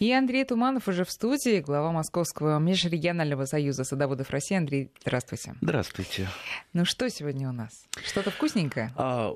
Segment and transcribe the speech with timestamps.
[0.00, 4.56] И Андрей Туманов уже в студии, глава Московского межрегионального союза садоводов России.
[4.56, 5.54] Андрей, здравствуйте.
[5.60, 6.28] Здравствуйте.
[6.72, 7.86] Ну что сегодня у нас?
[8.04, 8.92] Что-то вкусненькое?
[8.96, 9.32] А,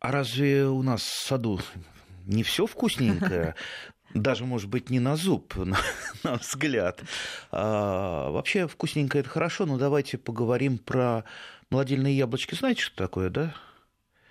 [0.00, 1.58] а разве у нас в саду
[2.26, 3.54] не все вкусненькое?
[4.14, 5.78] Даже, может быть, не на зуб, на,
[6.22, 7.00] на взгляд.
[7.50, 11.24] А, вообще вкусненькое это хорошо, но давайте поговорим про
[11.70, 12.54] молодильные яблочки.
[12.54, 13.54] Знаете, что такое, да?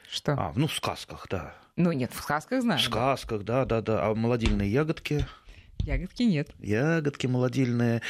[0.10, 0.34] Что?
[0.34, 1.56] А, ну, в сказках, да.
[1.76, 2.80] Ну нет, в сказках знаю.
[2.80, 4.06] В сказках, да, да, да.
[4.06, 5.26] А молодильные ягодки?
[5.84, 6.50] Ягодки нет.
[6.60, 8.02] Ягодки молодильные.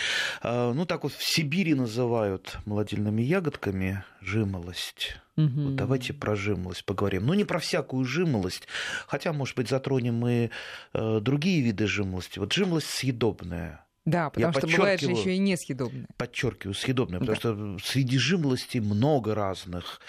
[0.41, 5.17] А, ну, так вот в Сибири называют молодильными ягодками жимолость.
[5.37, 5.61] Угу.
[5.61, 7.25] Вот давайте про жимолость поговорим.
[7.25, 8.67] Ну, не про всякую жимолость,
[9.07, 10.49] хотя, может быть, затронем и
[10.93, 12.37] э, другие виды жимолости.
[12.37, 13.85] Вот жимолость съедобная.
[14.05, 16.07] Да, потому Я что бывает же еще и несъедобная.
[16.17, 17.33] Подчеркиваю, съедобная, да.
[17.33, 20.01] потому что среди жимолости много разных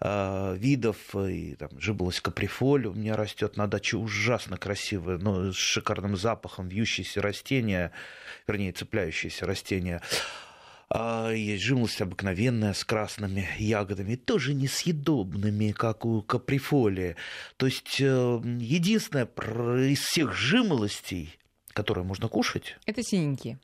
[0.00, 6.16] видов, и там жиболость каприфоль у меня растет на даче ужасно красивое, но с шикарным
[6.16, 7.92] запахом, вьющиеся растения,
[8.46, 10.02] вернее, цепляющиеся растения.
[10.88, 17.16] А есть жимолость обыкновенная с красными ягодами, тоже несъедобными, как у каприфоли.
[17.56, 19.26] То есть э, единственное
[19.88, 21.38] из всех жимолостей,
[21.72, 22.76] которые можно кушать...
[22.86, 23.58] Это синенькие.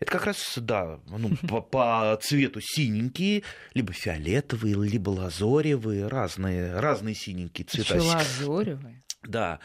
[0.00, 3.42] Это как раз, да, ну, по, по цвету синенькие,
[3.74, 7.96] либо фиолетовые, либо лазоревые, разные, разные синенькие цвета.
[7.96, 9.00] Еще лазоревые?
[9.26, 9.58] Да.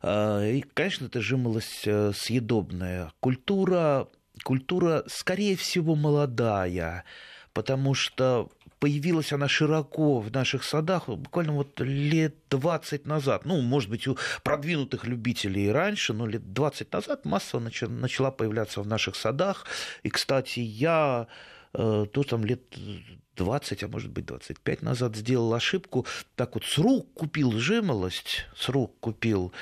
[0.00, 3.12] А, и, конечно, это жимолость э, съедобная.
[3.20, 4.08] Культура,
[4.42, 7.04] культура, скорее всего, молодая,
[7.52, 8.50] потому что
[8.82, 13.44] появилась она широко в наших садах буквально вот лет 20 назад.
[13.44, 18.86] Ну, может быть, у продвинутых любителей раньше, но лет 20 назад массово начала появляться в
[18.88, 19.66] наших садах.
[20.02, 21.28] И, кстати, я
[21.74, 22.62] э, то там лет
[23.36, 26.04] 20, а может быть 25 назад сделал ошибку.
[26.34, 29.52] Так вот, с рук купил жимолость, с рук купил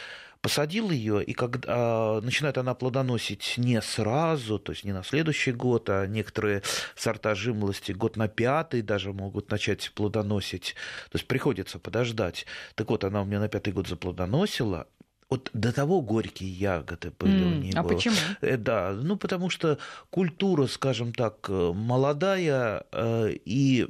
[0.40, 5.52] посадил ее, и когда а, начинает она плодоносить не сразу, то есть не на следующий
[5.52, 6.62] год, а некоторые
[6.96, 10.74] сорта жимолости год на пятый даже могут начать плодоносить,
[11.10, 12.46] то есть приходится подождать.
[12.74, 14.86] Так вот, она у меня на пятый год заплодоносила,
[15.30, 17.72] вот до того горькие ягоды были mm, у нее.
[17.76, 18.16] А почему?
[18.40, 19.78] Э, да, ну потому что
[20.10, 23.86] культура, скажем так, э, молодая, э, и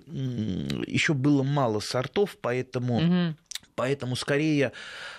[0.86, 3.34] еще было мало сортов, поэтому mm-hmm.
[3.80, 4.72] Поэтому скорее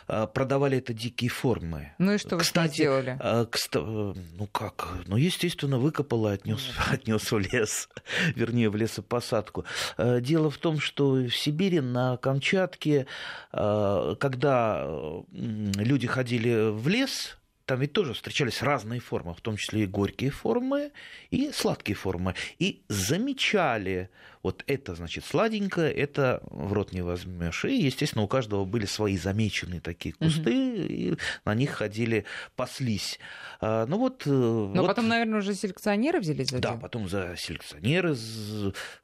[0.08, 1.94] э, продавали это дикие формы.
[1.98, 3.18] Ну и что вы Кстати, сделали?
[3.20, 4.88] Э, э, ну как?
[5.08, 7.90] Ну, естественно, выкопал и отнес, отнес в лес,
[8.36, 9.66] вернее, в лесопосадку.
[9.98, 13.08] Дело в том, что в Сибири, на Камчатке,
[13.52, 14.88] когда
[15.32, 20.30] люди ходили в лес, там ведь тоже встречались разные формы, в том числе и горькие
[20.30, 20.92] формы,
[21.32, 22.36] и сладкие формы.
[22.60, 24.12] И замечали
[24.44, 27.66] вот это, значит, сладенькое, это в рот не возьмешь.
[27.66, 30.84] И, естественно, у каждого были свои замеченные такие кусты, угу.
[30.84, 31.14] и
[31.46, 32.26] на них ходили,
[32.56, 33.20] паслись.
[33.60, 34.24] А, ну вот...
[34.26, 34.88] Э, Но вот...
[34.88, 36.70] потом, наверное, уже селекционеры взялись за это?
[36.70, 38.16] Да, потом за селекционеры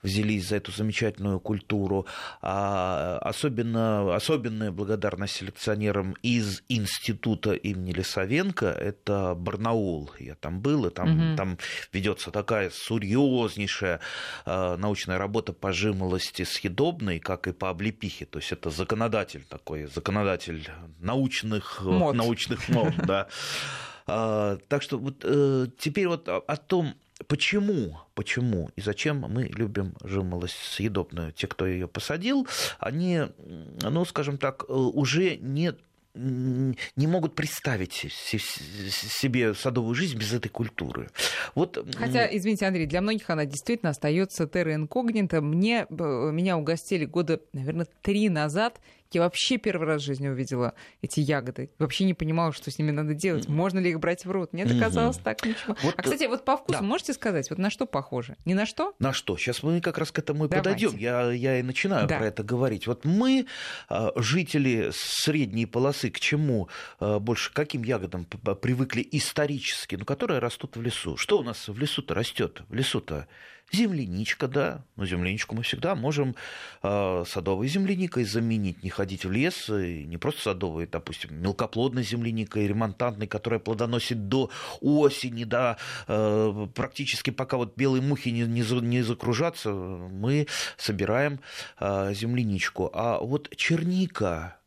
[0.01, 2.07] взялись за эту замечательную культуру.
[2.41, 10.11] А особенно, особенная благодарность селекционерам из института имени Лисовенко, это Барнаул.
[10.19, 11.37] Я там был, и там, угу.
[11.37, 11.57] там
[11.93, 13.99] ведется такая серьезнейшая
[14.45, 18.25] а, научная работа работа по жимолости съедобной, как и по облепихе.
[18.25, 23.27] То есть это законодатель такой, законодатель научных мод, научных мод да.
[24.07, 26.93] А, так что вот э, теперь вот о том,
[27.27, 31.33] почему, почему и зачем мы любим жимолость съедобную.
[31.33, 32.47] Те, кто ее посадил,
[32.79, 33.23] они,
[33.81, 35.73] ну, скажем так, э, уже не
[36.17, 41.09] не могут представить себе садовую жизнь без этой культуры.
[41.55, 41.77] Вот...
[41.95, 45.41] Хотя, извините, Андрей, для многих она действительно остается терра инкогнито.
[45.41, 48.79] Мне, меня угостили года, наверное, три назад
[49.11, 51.71] я вообще первый раз в жизни увидела эти ягоды.
[51.79, 53.47] Вообще не понимала, что с ними надо делать.
[53.47, 54.53] Можно ли их брать в рот?
[54.53, 55.75] Мне это казалось так ничего.
[55.83, 56.85] Вот, а, кстати, вот по вкусу да.
[56.85, 58.35] можете сказать, вот на что похоже?
[58.45, 58.93] Ни на что?
[58.99, 59.37] На что?
[59.37, 60.95] Сейчас мы как раз к этому и подойдем.
[60.97, 62.17] Я, я и начинаю да.
[62.17, 62.87] про это говорить.
[62.87, 63.47] Вот мы,
[63.89, 66.69] а, жители средней полосы, к чему
[66.99, 71.17] а, больше, каким ягодам привыкли исторически, ну, которые растут в лесу.
[71.17, 72.61] Что у нас в лесу-то растет?
[72.69, 73.27] В лесу-то
[73.71, 74.85] Земляничка, да.
[74.95, 76.35] Но земляничку мы всегда можем
[76.83, 82.67] э, садовой земляникой заменить, не ходить в лес, и не просто садовой, допустим, мелкоплодной земляникой,
[82.67, 84.49] ремонтантной, которая плодоносит до
[84.79, 85.77] осени, да,
[86.07, 90.47] э, практически пока вот белые мухи не, не, не закружатся, мы
[90.77, 91.41] собираем
[91.79, 92.89] э, земляничку.
[92.93, 94.57] А вот черника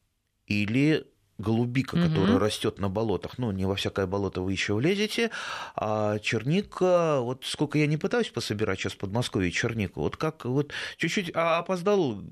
[0.46, 1.06] или
[1.40, 2.08] голубика, угу.
[2.08, 5.30] которая растет на болотах, ну, не во всякое болото вы еще влезете,
[5.74, 10.72] а черника, вот сколько я не пытаюсь пособирать сейчас в Подмосковье чернику, вот как вот
[10.96, 12.22] чуть-чуть а, опоздал,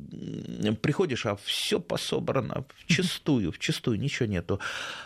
[0.83, 4.61] приходишь, а все пособрано вчистую, вчистую, ничего нету.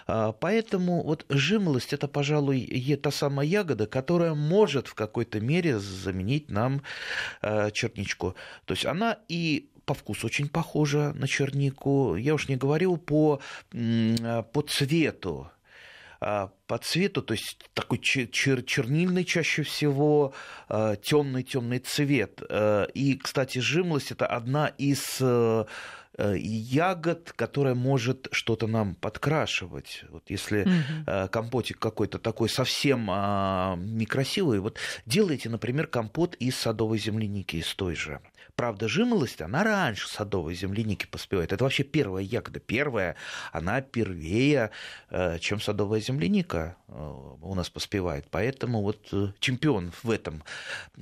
[0.07, 2.61] А, поэтому вот жимолость это, пожалуй,
[3.03, 6.83] та самая ягода, которая может в какой-то мере заменить нам
[7.41, 8.35] а, черничку.
[8.65, 12.17] То есть она и по вкусу очень похожа на чернику.
[12.17, 13.41] Я уж не говорил по,
[13.71, 15.51] по цвету
[16.25, 20.33] а, по цвету, то есть такой чер чернильный чаще всего,
[20.69, 22.41] а, темный темный цвет.
[22.49, 25.65] А, и, кстати, жимлость это одна из э,
[26.19, 30.05] ягод, которая может что-то нам подкрашивать.
[30.11, 31.29] Вот если угу.
[31.31, 33.07] компотик какой-то такой совсем
[33.97, 38.21] некрасивый, вот делайте, например, компот из садовой земляники, из той же.
[38.55, 41.53] Правда, жимолость, она раньше садовой земляники поспевает.
[41.53, 42.61] Это вообще первая ягода.
[42.61, 43.17] Первая,
[43.51, 44.71] она первее,
[45.11, 46.93] э, чем садовая земляника э,
[47.41, 48.27] у нас поспевает.
[48.31, 50.43] Поэтому вот э, чемпион в этом.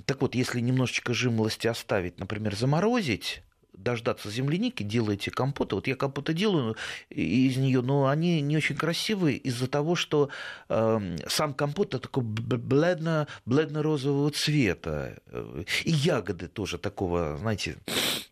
[0.07, 3.43] Так вот, если немножечко жимолости оставить, например, заморозить,
[3.83, 5.75] дождаться земляники, делаете компоты.
[5.75, 6.77] Вот я компоты делаю
[7.09, 10.29] из нее, но они не очень красивые из-за того, что
[10.69, 15.19] э, сам компот такой бледно, бледно-розового цвета.
[15.85, 17.77] И ягоды тоже такого, знаете,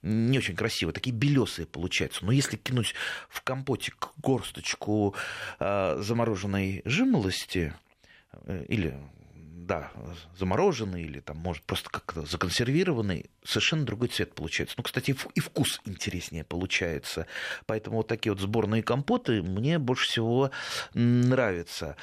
[0.02, 2.24] не очень красивые, такие белесые получаются.
[2.24, 2.94] Но если кинуть
[3.28, 5.14] в компотик горсточку
[5.58, 7.74] э, замороженной жимолости,
[8.32, 8.94] э, или
[9.66, 9.90] да,
[10.36, 14.74] замороженный или там, может, просто как-то законсервированный, совершенно другой цвет получается.
[14.78, 17.26] Ну, кстати, и вкус интереснее получается.
[17.66, 20.50] Поэтому вот такие вот сборные компоты мне больше всего
[20.94, 21.96] нравятся.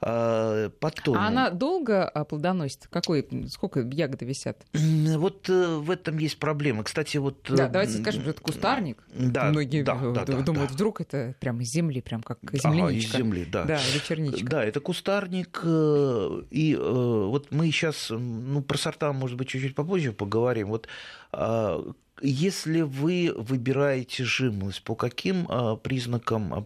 [0.00, 1.16] А, потом...
[1.16, 2.86] А она долго а, плодоносит?
[2.88, 4.64] Какой, сколько ягоды висят?
[4.72, 6.84] Вот э, в этом есть проблема.
[6.84, 7.46] Кстати, вот...
[7.48, 9.02] Да, э, давайте скажем, что это кустарник.
[9.12, 10.74] Да, Многие да, да, думают, да.
[10.74, 13.16] вдруг это прямо из земли, прям как земляничка.
[13.16, 13.64] Ага, из земли, да.
[13.64, 14.46] Да, или черничка.
[14.48, 15.60] Да, это кустарник.
[15.64, 20.68] Э, и вот мы сейчас, ну, про сорта, может быть, чуть-чуть попозже поговорим.
[20.68, 20.86] Вот
[21.32, 21.92] а,
[22.22, 26.64] если вы выбираете жимолость, по каким а, признакам а,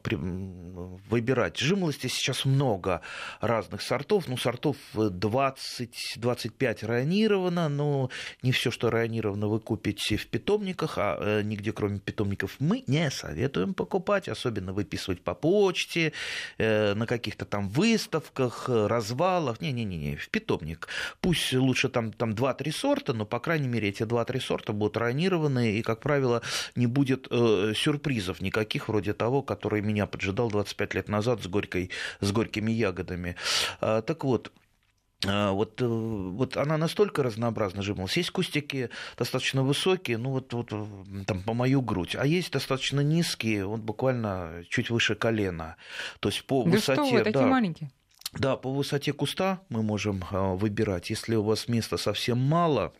[1.08, 1.58] выбирать?
[1.58, 3.02] Жимолости сейчас много
[3.40, 4.28] разных сортов.
[4.28, 8.10] Ну, сортов 20-25 районировано, но
[8.42, 13.10] не все, что районировано, вы купите в питомниках, а э, нигде, кроме питомников, мы не
[13.10, 16.12] советуем покупать, особенно выписывать по почте,
[16.58, 19.60] э, на каких-то там выставках, развалах.
[19.60, 20.88] Не-не-не, в питомник.
[21.20, 25.41] Пусть лучше там, там 2-3 сорта, но, по крайней мере, эти 2-3 сорта будут районированы
[25.42, 26.42] запланированные, и, как правило,
[26.76, 31.90] не будет э, сюрпризов никаких, вроде того, который меня поджидал 25 лет назад с, горькой,
[32.20, 33.36] с горькими ягодами.
[33.80, 34.52] А, так вот,
[35.26, 38.16] а, вот, э, вот она настолько разнообразна жимолость.
[38.16, 40.72] Есть кустики достаточно высокие, ну вот, вот
[41.26, 45.76] там по мою грудь, а есть достаточно низкие, вот буквально чуть выше колена.
[46.20, 47.04] То есть по да высоте.
[47.04, 47.90] Что вы, такие да, маленькие?
[48.32, 51.10] Да, по высоте куста мы можем а, выбирать.
[51.10, 52.92] Если у вас места совсем мало,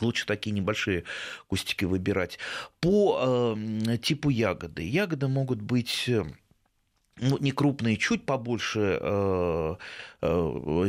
[0.00, 1.04] Лучше такие небольшие
[1.48, 2.38] кустики выбирать.
[2.80, 4.88] По э, типу ягоды.
[4.88, 6.24] Ягоды могут быть э,
[7.18, 9.76] ну, не крупные, чуть побольше, э,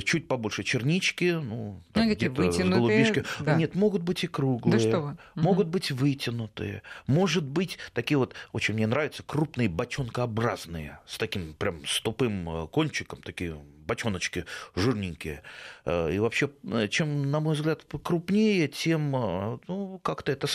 [0.03, 3.25] чуть побольше чернички, ну, ну где-то голубишки.
[3.39, 3.55] Да.
[3.55, 5.17] Нет, могут быть и круглые, да что вы?
[5.35, 11.85] могут быть вытянутые, может быть такие вот, очень мне нравятся, крупные бочонкообразные, с таким прям
[11.85, 14.45] с тупым э, кончиком, такие бочоночки
[14.75, 15.41] жирненькие.
[15.85, 20.47] Э, и вообще, э, чем, на мой взгляд, крупнее, тем э, ну, как-то это...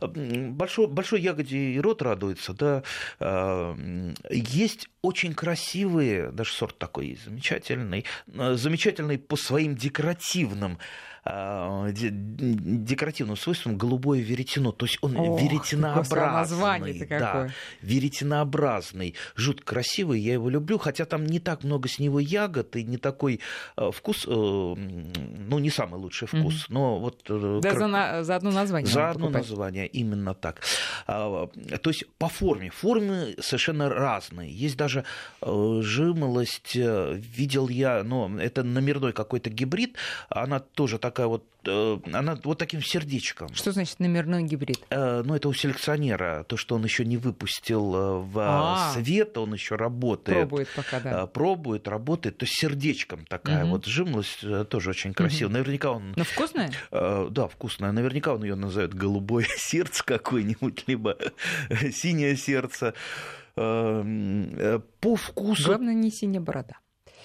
[0.00, 2.82] Большой, большой ягоде и рот радуется, да.
[4.30, 10.78] Есть очень красивые, даже сорт такой замечательный, замечательный по своим декоративным
[11.24, 14.72] декоративным свойством голубое веретено.
[14.72, 17.06] То есть он Ох, веретенообразный.
[17.08, 17.48] Да,
[17.80, 19.14] веретенообразный.
[19.34, 22.98] Жутко красивый, я его люблю, хотя там не так много с него ягод и не
[22.98, 23.40] такой
[23.76, 26.66] э, вкус, э, ну, не самый лучший вкус, mm-hmm.
[26.68, 27.22] но вот...
[27.30, 27.78] Э, да, кр...
[27.78, 28.92] за, на, за одно название.
[28.92, 29.48] За одно покупать.
[29.48, 30.60] название, именно так.
[31.06, 31.48] А,
[31.80, 32.68] то есть по форме.
[32.70, 34.52] Формы совершенно разные.
[34.52, 35.04] Есть даже
[35.40, 39.96] жимолость, видел я, но это номерной какой-то гибрид,
[40.28, 43.54] она тоже так такая вот, э, она вот таким сердечком.
[43.54, 44.80] Что значит номерной гибрид?
[44.90, 48.92] Э, ну, это у селекционера, то, что он еще не выпустил э, в А-а-а.
[48.92, 50.48] свет, он еще работает.
[50.48, 51.26] Пробует пока, да.
[51.28, 53.74] Пробует, работает, то есть сердечком такая угу.
[53.74, 55.50] вот жимлость, тоже очень красивая.
[55.50, 55.52] Угу.
[55.52, 56.14] Наверняка он...
[56.16, 56.72] Но вкусная?
[56.90, 57.92] Да, вкусная.
[57.92, 61.16] Наверняка он ее назовет голубое сердце какое-нибудь, либо
[61.92, 62.94] синее сердце.
[63.54, 65.66] По вкусу...
[65.66, 66.74] Главное, не синяя борода.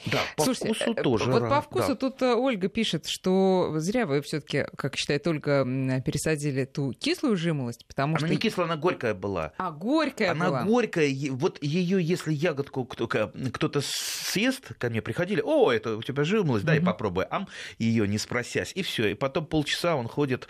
[0.06, 1.32] Да, по Слушайте, вкусу э, тоже.
[1.32, 1.96] Вот по вкусу да.
[1.96, 5.63] тут э, Ольга пишет, что зря вы все-таки, как считает Ольга,
[6.06, 8.29] пересадили ту кислую жимолость, потому Она что...
[8.29, 9.51] не кислая, она горькая была.
[9.58, 10.63] А горькая Она была.
[10.63, 16.24] горькая, е- вот ее, если ягодку кто-то съест, ко мне приходили, о, это у тебя
[16.24, 16.86] жимолость, дай Мгм.
[16.86, 20.48] попробуй, ам, ее не спросясь, и все, и потом полчаса он ходит.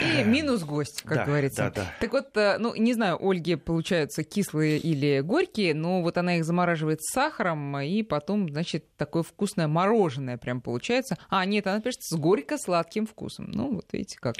[0.00, 1.62] И минус гость, как Да, говорится.
[1.74, 1.94] да, да.
[2.00, 6.44] Так вот, э, ну, не знаю, Ольги получаются кислые или горькие, но вот она их
[6.44, 11.16] замораживает с сахаром, и потом, значит, такое вкусное мороженое прям получается.
[11.28, 13.50] А, нет, она пишет с горько-сладким вкусом.
[13.50, 14.36] Ну, вот видите как.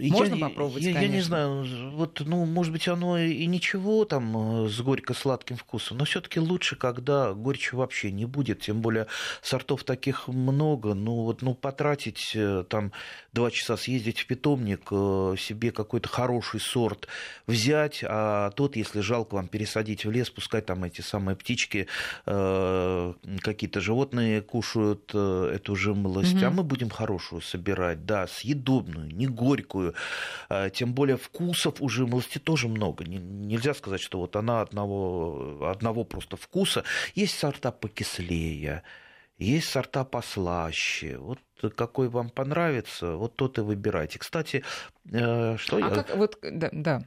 [0.00, 1.26] Можно я, попробовать, я, я не конечно.
[1.26, 6.40] знаю, вот, ну, может быть, оно и ничего там э, с горько-сладким вкусом, но все-таки
[6.40, 9.06] лучше, когда горечи вообще не будет, тем более
[9.42, 12.92] сортов таких много, ну, вот, ну, потратить э, там
[13.32, 17.08] два часа съездить в питомник, э, себе какой-то хороший сорт
[17.46, 21.86] взять, а тот, если жалко вам пересадить в лес, пускай там эти самые птички,
[22.24, 26.44] какие-то животные кушают эту жимолость, Мгм.
[26.44, 29.87] а мы будем хорошую собирать, да, съедобную, не горькую,
[30.48, 33.04] а, Тем более вкусов у жимолости тоже много.
[33.04, 36.84] Не- Нельзя сказать, что вот она одного, одного просто вкуса.
[37.14, 38.82] Есть сорта покислее,
[39.38, 41.18] есть сорта послаще.
[41.18, 41.38] Вот
[41.74, 44.18] какой вам понравится, вот тот и выбирайте.
[44.18, 44.62] Кстати,
[45.10, 45.90] э, что А я...
[45.90, 47.02] как, вот, да, да,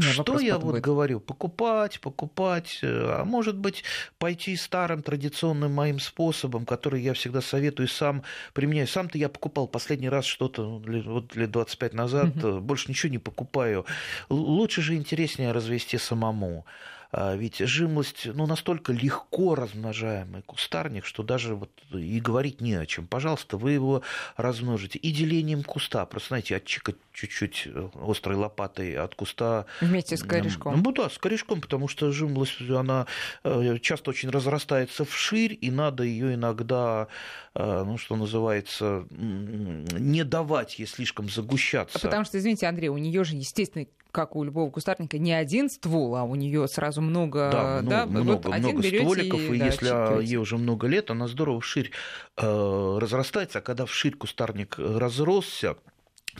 [0.00, 0.82] Что я вот будет.
[0.82, 1.20] говорю?
[1.20, 2.86] Покупать, покупать, э,
[3.20, 3.82] а может быть
[4.18, 8.22] пойти старым традиционным моим способом, который я всегда советую сам
[8.52, 8.86] применяю.
[8.86, 13.10] Сам-то я покупал последний раз что-то ну, лет- вот лет 25 назад, э, больше ничего
[13.10, 13.86] не покупаю.
[14.28, 16.66] Лучше же интереснее развести самому.
[17.16, 22.86] А Ведь жимолость ну, настолько легко размножаемый кустарник, что даже вот и говорить не о
[22.86, 23.06] чем.
[23.06, 24.02] Пожалуйста, вы его
[24.36, 26.06] размножите и делением куста.
[26.06, 30.82] Просто, знаете, отчикать чуть-чуть э, острой лопатой от куста Вместе с корешком.
[30.82, 33.06] ну да, с корешком, потому что жимолость, она
[33.44, 37.06] э, часто очень разрастается вширь, и надо ее иногда,
[37.54, 41.98] э, ну что называется, не давать ей слишком загущаться.
[41.98, 45.68] А Потому что, извините, Андрей, у нее же, естественно, как у любого кустарника, не один
[45.68, 49.58] ствол, а у нее сразу много, Да, ну, да, много, вот один много стволиков, и
[49.58, 50.24] да, если чикаете.
[50.30, 51.90] ей уже много лет, она здорово вширь
[52.36, 55.76] э, разрастается, а когда вширь кустарник разросся,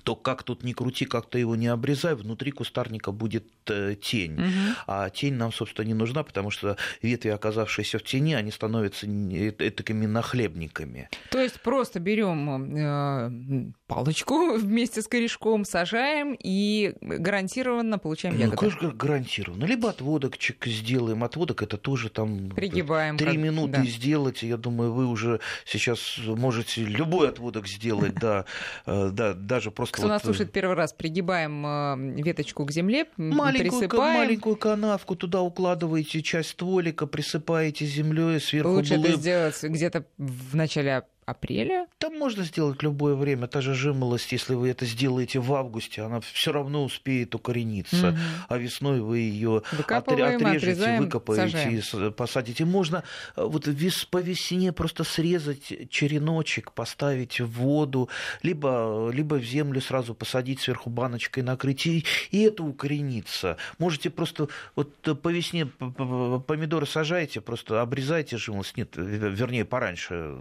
[0.02, 4.32] то как тут ни крути, как то его не обрезай, внутри кустарника будет э, тень.
[4.32, 4.76] Мгм.
[4.86, 9.70] А тень нам, собственно, не нужна, потому что ветви, оказавшиеся в тени, они становятся э-
[9.70, 11.08] такими нахлебниками.
[11.30, 18.56] То есть просто берем э, палочку вместе с корешком, сажаем и гарантированно получаем Ну, ягоды.
[18.56, 19.64] конечно, гарантированно.
[19.64, 21.22] Либо отводокчик сделаем.
[21.24, 23.16] Отводок это тоже там Пригибаем.
[23.16, 23.84] три как- минуты да.
[23.84, 24.42] сделать.
[24.42, 28.44] Я думаю, вы уже сейчас можете любой отводок сделать, да,
[28.86, 33.06] э, да, даже просто Кто нас э, слушает первый раз, пригибаем э, веточку к земле,
[33.16, 34.14] Маленькую, присыпаем.
[34.18, 41.04] маленькую канавку туда укладываете часть стволика, присыпаете землей, сверху Лучше это сделать где-то в начале
[41.26, 41.86] апреля.
[41.98, 43.46] Там можно сделать любое время.
[43.46, 48.12] Та же жимолость, если вы это сделаете в августе, она все равно успеет укорениться.
[48.12, 48.18] Мгм.
[48.48, 52.08] А весной вы ее Выкапываем, отрежете, отрезаем, выкопаете сажаем.
[52.08, 52.64] и посадите.
[52.64, 53.04] Можно
[53.36, 58.08] э, вот вес, по весне просто срезать череночек, поставить в воду,
[58.42, 63.56] либо, либо в землю сразу посадить, сверху баночкой накрыть, и, и это укоренится.
[63.78, 70.36] Можете просто вот по весне помидоры сажаете, просто обрезайте жимолость, нет, вернее, пораньше,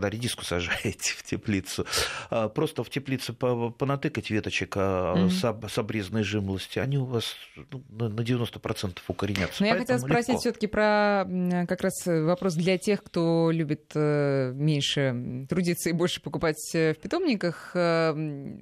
[0.00, 1.84] когда редиску сажаете в теплицу,
[2.30, 5.30] а, просто в теплице по- понатыкать веточек а, Мгм.
[5.30, 7.34] с, об- с обрезанной жимолости, они у вас
[7.70, 9.62] ну, на на 90% укоренятся.
[9.62, 11.24] Но я хотела спросить все-таки про
[11.68, 16.98] как раз вопрос для тех, кто любит э, меньше трудиться и больше покупать э, в
[16.98, 17.72] питомниках.
[17.74, 18.12] Э,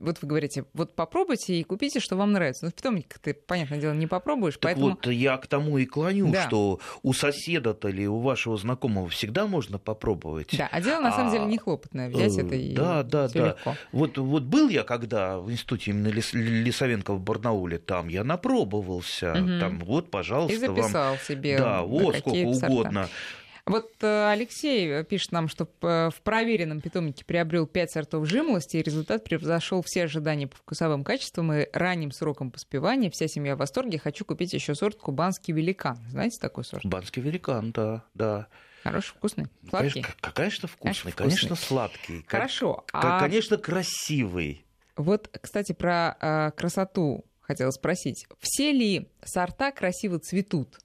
[0.00, 2.64] Вот вы говорите, вот попробуйте и купите, что вам нравится.
[2.66, 4.90] Но в питомниках ты, понятное дело, не попробуешь, Так поэтому...
[4.90, 6.47] вот, я к тому и клоню, Да.
[6.47, 10.54] что у соседа-то или у вашего знакомого всегда можно попробовать.
[10.57, 12.09] Да, а дело на самом А, деле не хлопотное.
[12.11, 13.47] Взять э, это и да, да, да.
[13.49, 13.75] легко.
[13.93, 19.35] Вот, вот был я когда в институте именно Лис- Лисовенко в Барнауле, там я напробовался,
[19.35, 19.61] Мгм.
[19.61, 20.77] там вот, пожалуйста, И вам...
[20.77, 21.59] записал себе.
[21.59, 22.67] Да, вот сколько сорта.
[22.67, 23.09] угодно.
[23.67, 29.25] Вот э, Алексей пишет нам, что в проверенном питомнике приобрел 5 сортов жимолости, и результат
[29.25, 33.11] превзошел все ожидания по вкусовым качествам и ранним срокам поспевания.
[33.11, 33.99] Вся семья в восторге.
[33.99, 35.99] Хочу купить еще сорт кубанский великан.
[36.09, 36.87] Знаете такой сорт?
[36.87, 38.47] Банский великан, да, да.
[38.83, 40.03] Хороший, вкусный, сладкий.
[40.03, 42.25] Конечно, конечно, вкусный, Конечно, конечно, сладкий.
[42.27, 42.85] Хорошо.
[42.93, 44.65] А Конечно, красивый.
[44.97, 48.27] вот, кстати, про э, красоту хотела спросить.
[48.41, 50.79] Все ли сорта красиво цветут?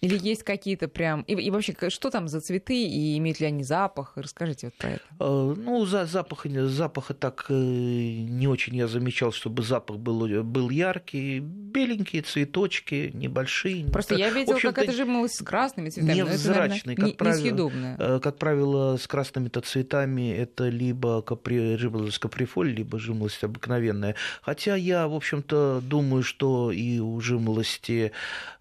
[0.00, 1.22] Или есть какие-то прям...
[1.22, 4.12] И, и вообще, что там за цветы, и имеют ли они запах?
[4.14, 5.02] Расскажите вот про это.
[5.18, 10.70] Э, ну, за запах, запаха так э, не очень я замечал, чтобы запах был, был
[10.70, 11.40] яркий.
[11.40, 13.86] Беленькие цветочки, небольшие.
[13.86, 16.14] Просто я видела, как это жимолость с красными цветами.
[16.14, 23.00] Невзрачный, как, правило, э, как правило, с красными-то цветами это либо капри, жимолость каприфоль, либо
[23.00, 24.14] жимолость обыкновенная.
[24.42, 28.12] Хотя я, в общем-то, думаю, что и у жимолости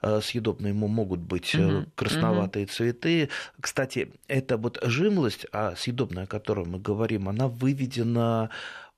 [0.01, 1.86] съедобные могут быть угу.
[1.96, 2.72] красноватые угу.
[2.74, 3.29] цветы.
[3.60, 8.50] Кстати, эта вот жимлость, а съедобная, о которой мы говорим, она выведена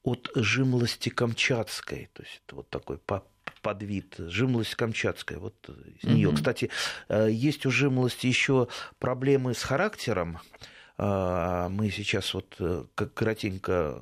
[0.03, 2.09] от жимлости камчатской.
[2.13, 3.00] То есть это вот такой
[3.62, 5.39] подвид, жимлость камчатская.
[5.39, 5.55] Вот
[6.01, 6.31] из нее.
[6.33, 6.69] Кстати,
[7.09, 8.67] э, есть у жимлости еще
[9.00, 10.39] проблемы с характером.
[10.98, 14.01] А, мы сейчас вот э, коротенько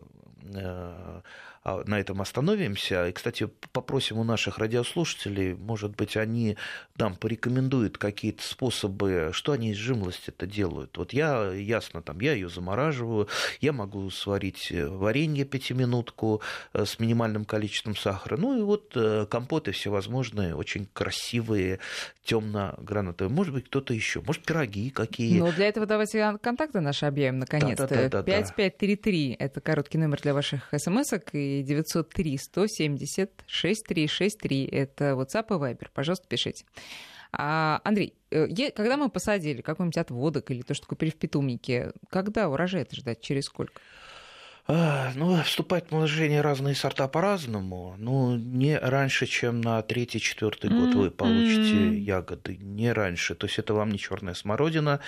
[1.85, 3.07] на этом остановимся.
[3.07, 6.57] И, кстати, попросим у наших радиослушателей, может быть, они
[6.97, 10.97] нам порекомендуют какие-то способы, что они из жимлости это делают.
[10.97, 13.27] Вот я, ясно, там, я ее замораживаю,
[13.61, 16.41] я могу сварить варенье пятиминутку
[16.73, 18.37] э, с минимальным количеством сахара.
[18.37, 21.79] Ну и вот э, компоты всевозможные, очень красивые,
[22.23, 23.33] темно-гранатовые.
[23.33, 24.21] Может быть, кто-то еще.
[24.21, 25.39] Может, пироги какие.
[25.39, 27.87] Ну, для этого давайте контакты наши объявим, наконец-то.
[27.87, 34.65] Да, да, да, 5533– это короткий номер для ваших смс-ок, и 903 170 6363.
[34.65, 35.87] Это WhatsApp и Viber.
[35.93, 36.65] Пожалуйста, пишите.
[37.31, 42.49] А, Андрей, э, когда мы посадили какой-нибудь отводок или то, что купили в питомнике, когда
[42.49, 43.21] урожай это ждать?
[43.21, 43.73] Через сколько?
[44.69, 47.95] А, ну, вступать в положение разные сорта по-разному.
[47.97, 52.57] Ну, не раньше, чем на третий-четвертый год вы получите ягоды.
[52.57, 53.33] Не раньше.
[53.35, 54.99] То есть это вам не черная смородина.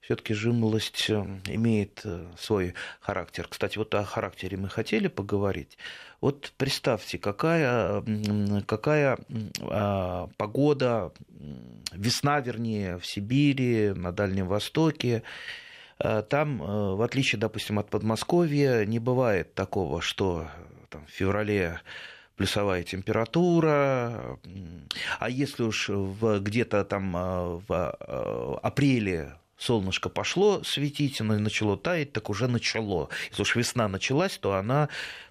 [0.00, 3.48] Все-таки жимолость э, имеет э, свой характер.
[3.50, 5.76] Кстати, вот о характере мы хотели поговорить.
[6.20, 8.04] Вот представьте, какая,
[8.66, 9.18] какая
[9.62, 11.12] а, погода,
[11.92, 15.22] весна, вернее, в Сибири, на Дальнем Востоке.
[16.02, 20.48] Э, там, э, в отличие, допустим, от Подмосковья, не бывает такого, что
[20.88, 21.80] там, в феврале
[22.36, 24.38] плюсовая температура,
[25.18, 32.30] а если уж где-то там э, в апреле солнышко пошло светить, оно начало таять, так
[32.30, 33.10] уже начало.
[33.28, 34.88] Если уж весна началась, то она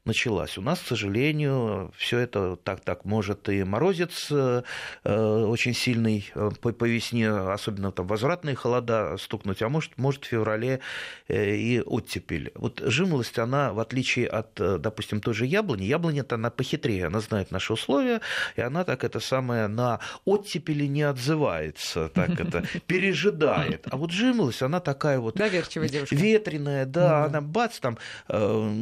[0.10, 0.58] началась.
[0.58, 4.64] У нас, к сожалению, все это так так может и морозец э,
[5.04, 10.28] очень сильный э, по, по весне, особенно там возвратные холода стукнуть, а может, может в
[10.28, 10.80] феврале
[11.28, 12.52] э, и оттепель.
[12.56, 17.52] Вот жимолость, она, в отличие от, допустим, той же яблони, яблоня-то она похитрее, она знает
[17.52, 18.22] наши условия,
[18.56, 23.86] и она так это самое на оттепели не отзывается, так это пережидает.
[23.92, 25.36] А вот жимолость, она такая вот...
[25.36, 26.16] Доверчивая девушка.
[26.16, 28.74] Ветреная, да, она бац, там в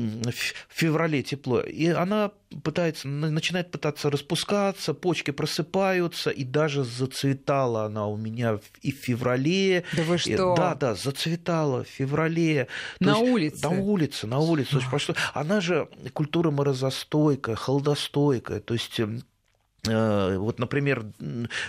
[0.69, 2.31] феврале феврале тепло, и она
[2.63, 9.83] пытается, начинает пытаться распускаться, почки просыпаются, и даже зацветала она у меня и в феврале.
[9.93, 10.55] Да вы что?
[10.55, 12.67] Да, да, зацветала в феврале.
[12.99, 13.63] На То улице?
[13.63, 14.79] на улице, на улице.
[15.33, 19.19] Она же культура морозостойкая, холодостойкая, то есть Э,
[19.87, 21.05] вот, например,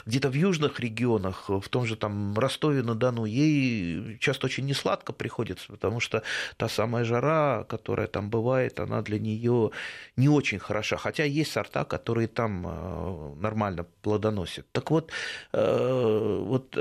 [0.07, 6.01] где-то в южных регионах, в том же там Ростове-на-Дону, ей часто очень несладко приходится, потому
[6.01, 6.23] что
[6.57, 9.71] та самая жара, которая там бывает, она для нее
[10.17, 10.97] не очень хороша.
[10.97, 14.67] Хотя есть сорта, которые там э, нормально плодоносят.
[14.73, 15.11] Так вот,
[15.53, 16.77] э, вот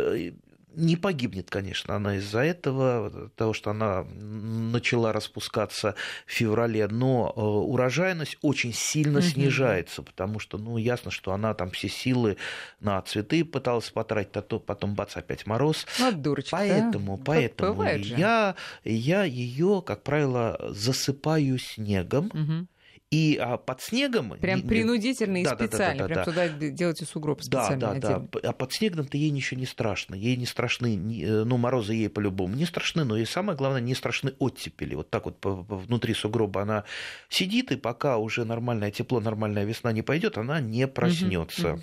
[0.77, 7.39] не погибнет, конечно, она из-за этого, того, что она начала распускаться в феврале, но э,
[7.41, 12.37] урожайность очень сильно снижается, потому что, ну, ясно, что она там все силы
[12.79, 15.87] на цветы пыталась потратить, а то потом бац, опять мороз.
[15.99, 16.57] Ну, дурочка.
[16.57, 17.23] Поэтому, да?
[17.25, 22.27] поэтому я, я ее, как правило, засыпаю снегом.
[22.27, 22.67] Угу
[23.09, 24.31] и а, под снегом...
[24.31, 26.49] Прям принудительно и да, специально, да, да, да, прям да.
[26.49, 27.79] туда делаете сугроб специально.
[27.79, 28.49] Да, да, да.
[28.49, 30.15] А под снегом-то ей ничего не страшно.
[30.15, 33.95] Ей не страшны, э, ну, морозы ей по-любому не страшны, но и самое главное, не
[33.95, 34.95] страшны оттепели.
[34.95, 36.83] Вот так вот внутри сугроба она
[37.29, 41.73] сидит, и пока уже нормальное тепло, нормальная весна не пойдет, она не проснется.
[41.73, 41.81] Угу,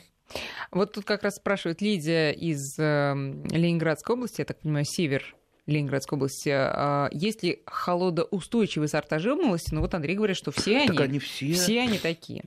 [0.72, 3.14] Вот тут как раз спрашивает Лидия из э,
[3.50, 5.34] Ленинградской области, я так понимаю, север
[5.66, 6.50] Ленинградской области.
[6.52, 9.74] А есть ли холодоустойчивые сорта жимолости?
[9.74, 11.52] Ну вот Андрей говорит, что все они, они все.
[11.52, 12.44] все они такие.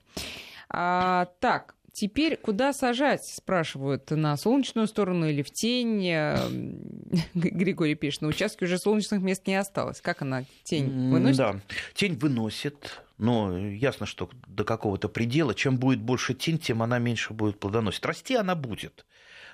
[0.69, 6.03] А, так, Теперь куда сажать, спрашивают, на солнечную сторону или в тень?
[7.33, 9.99] Григорий пишет, на участке уже солнечных мест не осталось.
[9.99, 11.37] Как она тень выносит?
[11.37, 11.59] Да,
[11.95, 15.53] тень выносит, но ясно, что до какого-то предела.
[15.53, 18.05] Чем будет больше тень, тем она меньше будет плодоносить.
[18.05, 19.05] Расти она будет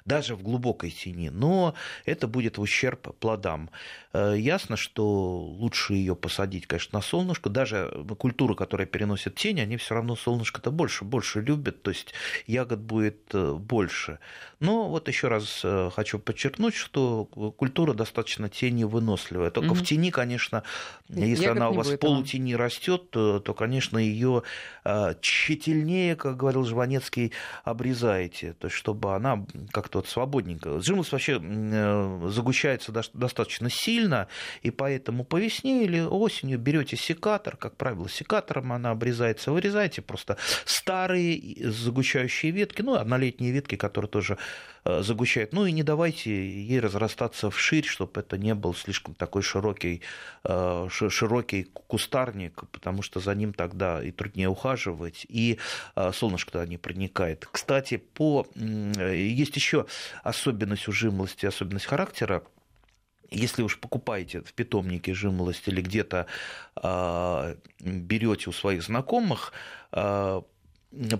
[0.05, 3.69] даже в глубокой тени, но это будет в ущерб плодам.
[4.11, 7.49] Э, ясно, что лучше ее посадить, конечно, на солнышко.
[7.49, 12.13] Даже культуры, которые переносят тень, они все равно солнышко-то больше, больше любят, то есть
[12.47, 14.19] ягод будет э, больше.
[14.59, 19.51] Но вот еще раз э, хочу подчеркнуть, что культура достаточно тени выносливая.
[19.51, 19.75] Только угу.
[19.75, 20.63] в тени, конечно,
[21.09, 24.43] если Ягод она у вас в полутени растет, то, то, конечно, ее
[25.21, 27.31] тщательнее, как говорил Жванецкий,
[27.63, 30.81] обрезаете, то есть чтобы она как-то вот свободненько.
[30.81, 31.39] Жимолость вообще
[32.29, 34.27] загущается достаточно сильно,
[34.63, 40.37] и поэтому по весне или осенью берете секатор, как правило, секатором она обрезается, вырезаете просто
[40.65, 44.37] старые загущающие ветки, ну, однолетние ветки, которые тоже
[44.85, 49.41] э, загущают, ну и не давайте ей разрастаться вширь, чтобы это не был слишком такой
[49.41, 50.01] широкий,
[50.43, 55.59] э, широкий кустарник, потому что за ним тогда и труднее ухаживать, и
[55.95, 57.47] э, солнышко туда не проникает.
[57.51, 58.47] Кстати, по...
[58.55, 59.85] есть еще
[60.23, 62.43] особенность у жимолости, особенность характера,
[63.31, 66.27] если уж покупаете в питомнике жимолость или где-то
[67.79, 69.53] берете у своих знакомых,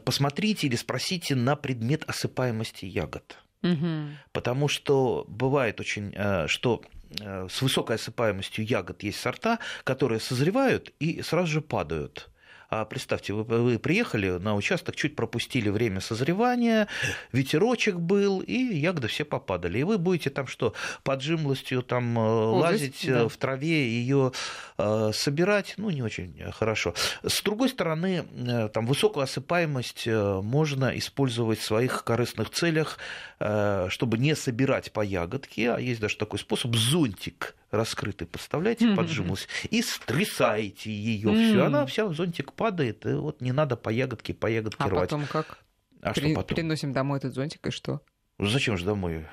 [0.06, 3.38] посмотрите или спросите на предмет осыпаемости ягод.
[3.64, 4.18] Угу.
[4.32, 6.82] Потому что бывает очень, э, что
[7.20, 12.33] с высокой осыпаемостью ягод есть сорта, которые созревают и сразу же падают.
[12.74, 16.88] А представьте, вы, вы приехали на участок, чуть пропустили время созревания,
[17.32, 19.78] ветерочек был, и ягоды все попадали.
[19.78, 23.28] И вы будете там что, под жимлостью там э, О, лазить здесь, да.
[23.28, 24.32] в траве, ее
[24.80, 26.96] э, собирать, ну, не очень хорошо.
[27.22, 32.98] С другой стороны, э, там высокую осыпаемость можно использовать в своих корыстных целях,
[33.38, 39.48] чтобы не собирать по ягодке, а есть даже такой способ зонтик раскрытый, подставляете mm-hmm.
[39.70, 41.52] и стрясаете ее mm-hmm.
[41.52, 44.90] все, она вся в зонтик падает, и вот не надо по ягодке, по ягодке а
[44.90, 45.10] рвать.
[45.10, 45.58] потом как?
[46.02, 46.28] А При...
[46.28, 46.56] что потом?
[46.56, 48.02] Приносим домой этот зонтик, и что?
[48.40, 49.26] Ну зачем же домой?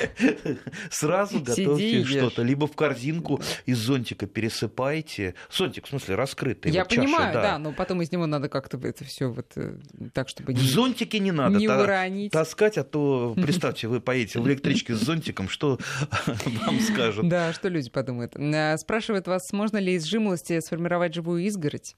[0.90, 2.42] Сразу готовьте что-то.
[2.42, 5.34] Либо в корзинку из зонтика пересыпайте.
[5.50, 6.72] Зонтик, в смысле, раскрытый.
[6.72, 9.76] Я понимаю, да, но потом из него надо как-то это все вот э,
[10.14, 10.54] так, чтобы...
[10.54, 12.32] В зонтике не надо не уронить.
[12.32, 15.78] таскать, а то, представьте, вы поедете в электричке с зонтиком, что
[16.66, 17.28] вам скажут?
[17.28, 18.34] Да, что люди подумают.
[18.36, 21.96] Э, спрашивают вас, можно ли из жимолости сформировать живую изгородь?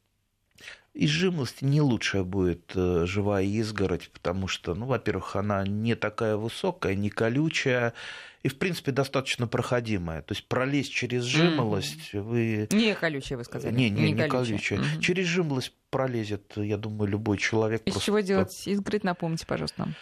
[0.94, 6.36] Из жимолости не лучшая будет э, живая изгородь, потому что, ну, во-первых, она не такая
[6.36, 7.94] высокая, не колючая,
[8.44, 10.22] и, в принципе, достаточно проходимая.
[10.22, 12.20] То есть пролезть через жимолость mm-hmm.
[12.20, 12.68] вы...
[12.70, 13.74] Не колючая, вы сказали.
[13.74, 14.78] Не, не, не, не колючая.
[14.78, 15.00] Mm-hmm.
[15.00, 17.82] Через жимолость пролезет, я думаю, любой человек.
[17.86, 18.06] Из просто...
[18.06, 19.94] чего делать изгородь, напомните, пожалуйста, нам.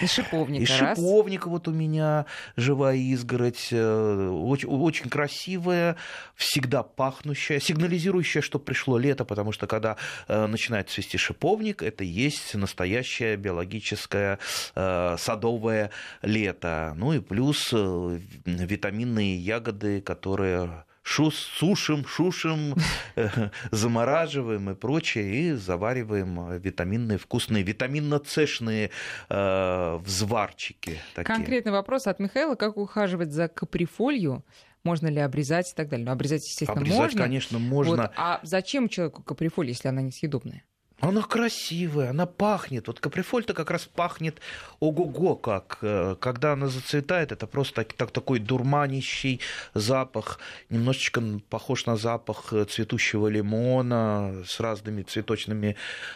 [0.00, 0.64] Из шиповника.
[0.64, 0.98] Из раз.
[0.98, 2.26] шиповника вот у меня
[2.56, 5.96] живая изгородь, э, очень, очень красивая,
[6.34, 12.54] всегда пахнущая, сигнализирующая, что пришло лето, потому что когда э, начинает цвести шиповник, это есть
[12.54, 14.40] настоящее биологическое
[14.74, 15.90] э, садовое
[16.22, 16.94] лето.
[16.96, 22.74] Ну и плюс витаминные ягоды, которые шус, сушим, шушим,
[23.16, 28.90] э, замораживаем и прочее, и завариваем витаминные, вкусные, витаминно-цешные
[29.28, 30.98] э, взварчики.
[31.14, 31.34] Такие.
[31.34, 32.54] Конкретный вопрос от Михаила.
[32.54, 34.44] Как ухаживать за каприфолью?
[34.84, 36.06] Можно ли обрезать и так далее?
[36.06, 37.22] Ну, обрезать, естественно, обрезать, можно.
[37.22, 38.02] конечно, можно.
[38.02, 38.10] Вот.
[38.16, 40.64] А зачем человеку каприфоль, если она несъедобная?
[41.02, 42.86] Она красивая, она пахнет.
[42.86, 44.40] Вот каприфоль-то как раз пахнет
[44.78, 45.78] ого-го как.
[45.82, 49.40] Э, когда она зацветает, это просто так, так, такой дурманящий
[49.74, 50.38] запах,
[50.70, 55.74] немножечко похож на запах э, цветущего лимона с разными цветочными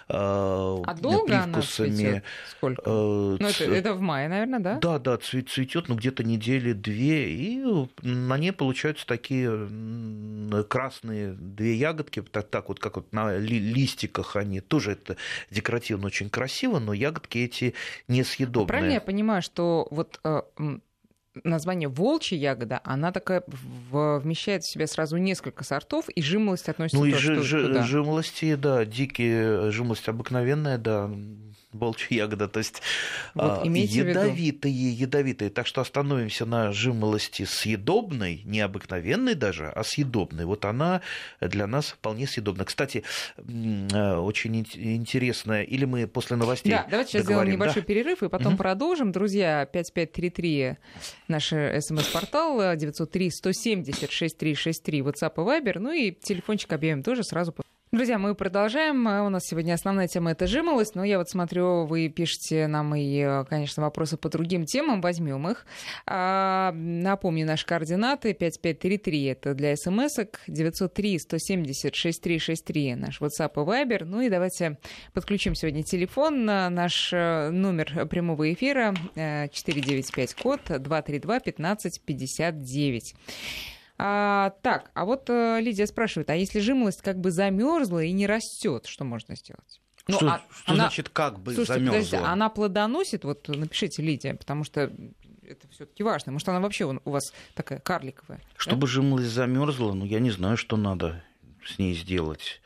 [0.09, 1.89] э, а долго привкусами.
[1.89, 2.25] Она цветет?
[2.51, 2.83] Сколько?
[2.87, 4.79] Э, ну, это, это в мае, наверное, да?
[4.79, 7.61] Да, да, цветет, ну, где-то недели две, и
[8.03, 9.69] на ней получаются такие
[10.69, 15.17] красные две ягодки, так, так вот, как вот на листиках они тоже это
[15.51, 17.73] декоративно очень красиво, но ягодки эти
[18.09, 18.69] несъедобные.
[18.69, 20.43] Правильно я понимаю, что вот э,
[21.45, 26.99] название волчья ягода, она такая в, вмещает в себя сразу несколько сортов, и жимолость относится
[26.99, 27.83] ну, и тоже ж, туда.
[27.85, 31.11] жимолости, да, дикие, жимолость обыкновенная, да,
[31.77, 32.83] волчья ягода, то есть
[33.35, 35.51] вот, а, ядовитые, ядовитые.
[35.51, 40.45] Так что остановимся на жимолости съедобной, не обыкновенной даже, а съедобной.
[40.45, 41.01] Вот она
[41.41, 42.65] для нас вполне съедобна.
[42.65, 43.05] Кстати,
[43.39, 47.53] а, очень интересная, или мы после новостей Да, давайте сейчас договорим.
[47.53, 47.87] сделаем небольшой да?
[47.87, 48.59] перерыв и потом угу.
[48.59, 49.13] продолжим.
[49.13, 50.77] Друзья, 5533
[51.29, 57.55] наш смс-портал, 903 170 6363 WhatsApp и Viber, ну и телефончик объявим тоже сразу.
[57.93, 59.07] Друзья, мы продолжаем.
[59.07, 63.45] У нас сегодня основная тема это жимолость, но я вот смотрю, вы пишете нам и,
[63.49, 65.65] конечно, вопросы по другим темам, возьмем их.
[66.05, 74.05] А, напомню, наши координаты 5533 это для смс-ок, 903-170-6363 наш WhatsApp и Viber.
[74.05, 74.79] Ну и давайте
[75.13, 83.15] подключим сегодня телефон, на наш э, номер прямого эфира 495 э, код 232 15 59.
[83.99, 88.27] А, так, а вот э, Лидия спрашивает, а если жимолость как бы замерзла и не
[88.27, 89.81] растет, что можно сделать?
[90.07, 90.85] Ну, что, а, что она...
[90.85, 92.29] значит как бы Слушайте, замерзла?
[92.29, 94.93] она плодоносит, вот напишите, Лидия, потому что
[95.43, 96.33] это все-таки важно.
[96.33, 98.41] Может, она вообще у вас такая карликовая?
[98.57, 98.87] Чтобы да?
[98.87, 101.25] жимолость замерзла, ну я не знаю, что надо
[101.65, 102.61] с ней сделать.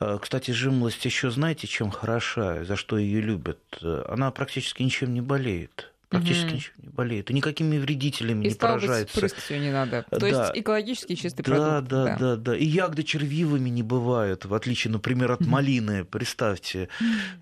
[0.00, 3.60] Э, кстати, жимолость еще знаете, чем хороша, за что ее любят?
[3.82, 6.54] Э, она практически ничем не болеет практически угу.
[6.54, 7.30] ничего не болеет.
[7.30, 9.20] И никакими вредителями и, не поражается.
[9.20, 10.04] Быть, все не надо.
[10.10, 10.28] То да.
[10.28, 11.88] есть экологически чистый да, продукт.
[11.88, 12.56] Да, да, да, да.
[12.56, 16.88] И ягоды червивыми не бывают, в отличие, например, от малины, представьте.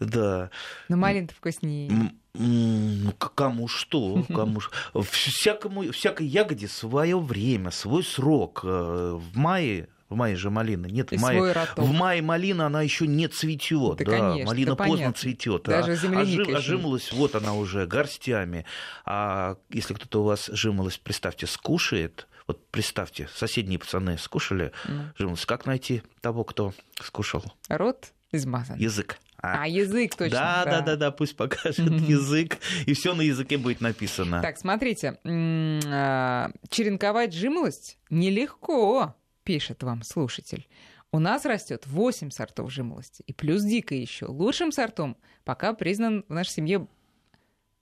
[0.00, 0.50] Да.
[0.88, 2.12] Но малина вкуснее.
[2.36, 4.60] Ну, кому что, кому
[5.02, 8.62] Всякому, всякой ягоде свое время, свой срок.
[8.64, 10.86] Э, в мае в мае же малина.
[10.86, 13.98] Нет, в мае, в мае малина, она еще не цветет.
[13.98, 15.20] Да, да конечно, малина да поздно понятно.
[15.20, 15.62] цветет.
[15.64, 18.64] Даже а, а, а жимолость, вот она уже горстями.
[19.04, 25.00] А если кто-то у вас жимолость, представьте, скушает, вот представьте, соседние пацаны скушали mm.
[25.18, 25.46] жимолость.
[25.46, 27.44] Как найти того, кто скушал?
[27.68, 28.78] Рот измазан.
[28.78, 29.18] Язык.
[29.44, 30.38] А, а язык точно.
[30.38, 34.40] Да, да, да, да, пусть покажет язык, и все на языке будет написано.
[34.40, 40.66] Так, смотрите, а, черенковать жимолость нелегко пишет вам слушатель.
[41.12, 44.26] У нас растет 8 сортов жимолости, и плюс дикая еще.
[44.26, 46.88] Лучшим сортом пока признан в нашей семье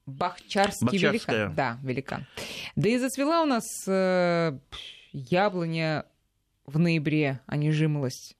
[0.04, 1.54] бахчарский великан.
[1.54, 2.26] Да, великан.
[2.76, 4.58] Да и зацвела у нас э,
[5.12, 6.04] яблоня
[6.66, 8.36] в ноябре, а не жимолость.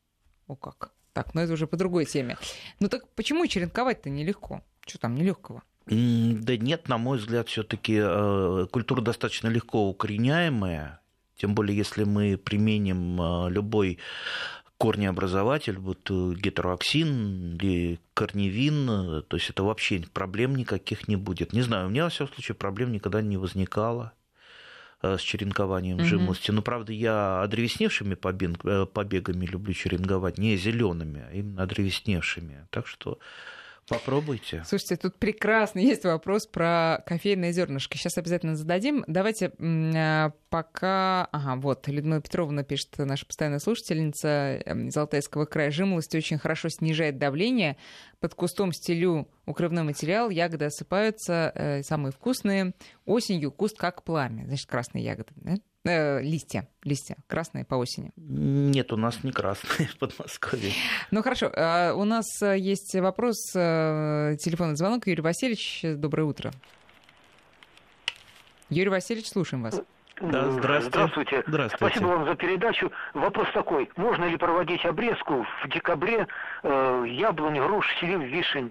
[0.46, 0.92] О как.
[1.12, 2.37] Так, но это уже по другой теме.
[2.80, 4.62] Ну так почему черенковать-то нелегко?
[4.87, 5.62] Что там нелегкого?
[5.87, 11.02] Да нет, на мой взгляд, все-таки э, культура достаточно легко укореняемая.
[11.37, 13.99] Тем более, если мы применим а, любой
[14.79, 21.53] корнеобразователь, вот гетероаксин или корневин, то есть это вообще проблем никаких не будет.
[21.53, 24.12] Не знаю, у меня, во всяком случае, проблем никогда не возникало
[25.03, 26.05] а, с черенкованием mm-hmm.
[26.05, 26.51] жимолости.
[26.53, 32.66] Но, правда, я одревесневшими э, побегами люблю черенковать, не зелеными, а именно одревесневшими.
[32.71, 33.18] Так что
[33.88, 34.62] Попробуйте.
[34.66, 37.99] Слушайте, тут прекрасный есть вопрос про кофейное зернышко.
[37.99, 39.05] Сейчас обязательно зададим.
[39.09, 41.27] Давайте а, пока...
[41.33, 45.71] Ага, вот, Людмила Петровна пишет, наша постоянная слушательница эм, из Алтайского края.
[45.71, 47.77] Жимолость очень хорошо снижает давление.
[48.21, 52.75] Под кустом стелю укрывной материал, ягоды осыпаются, э, самые вкусные.
[53.05, 54.45] Осенью куст как пламя.
[54.47, 55.55] Значит, красные ягоды, да?
[55.85, 58.12] Э, листья, листья красные по осени.
[58.16, 60.73] Нет, у нас не красные в Подмосковье.
[61.11, 65.09] Ну хорошо, а у нас э, есть вопрос, э, телефонный звонок.
[65.09, 66.53] Юрий Васильевич, доброе утро.
[68.71, 69.83] Юрий Васильевич, слушаем вас.
[70.21, 70.88] Да, здравствуйте.
[70.88, 71.45] здравствуйте.
[71.49, 71.77] Здравствуйте.
[71.77, 72.92] Спасибо вам за передачу.
[73.12, 73.90] Вопрос такой.
[73.97, 76.29] Можно ли проводить обрезку в декабре
[76.62, 78.71] э, яблонь, груш, слив, вишень?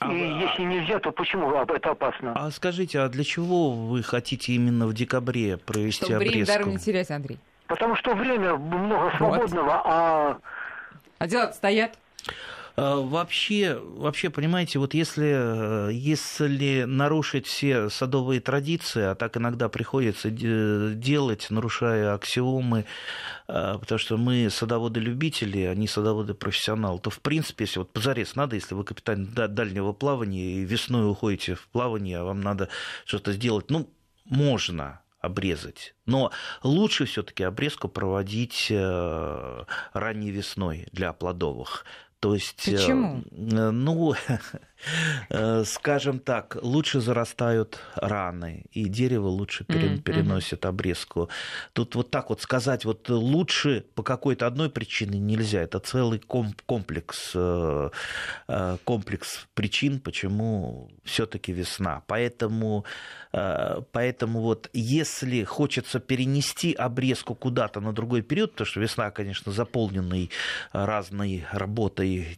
[0.00, 0.50] А, И а...
[0.50, 2.32] если нельзя, то почему это опасно?
[2.34, 6.52] А скажите, а для чего вы хотите именно в декабре провести Чтобы обрезку?
[6.52, 7.38] Чтобы время не терять, Андрей.
[7.66, 9.82] Потому что время много свободного, вот.
[9.84, 10.38] а...
[11.18, 11.96] А дела стоят?
[12.76, 20.30] А, вообще, вообще, понимаете, вот если, если нарушить все садовые традиции, а так иногда приходится
[20.30, 22.84] делать, нарушая аксиомы,
[23.46, 28.74] а, потому что мы садоводы-любители, они садоводы-профессионалы, то, в принципе, если вот позарез надо, если
[28.74, 32.68] вы капитан дальнего плавания и весной уходите в плавание, а вам надо
[33.04, 33.88] что-то сделать, ну,
[34.24, 35.94] можно, обрезать.
[36.06, 36.32] Но
[36.62, 41.84] лучше все-таки обрезку проводить э, ранней весной для плодовых.
[42.24, 43.22] То есть, э, Почему?
[43.32, 44.38] ну, э,
[45.64, 51.28] скажем так, лучше зарастают раны, и дерево лучше переносит обрезку.
[51.72, 55.62] Тут вот так вот сказать, вот лучше по какой-то одной причине нельзя.
[55.62, 57.90] Это целый комплекс, э,
[58.84, 62.02] комплекс причин, почему все-таки весна.
[62.06, 62.84] Поэтому,
[63.30, 70.30] поэтому вот если хочется перенести обрезку куда-то на другой период, потому что весна, конечно, заполненный
[70.72, 72.36] разной работой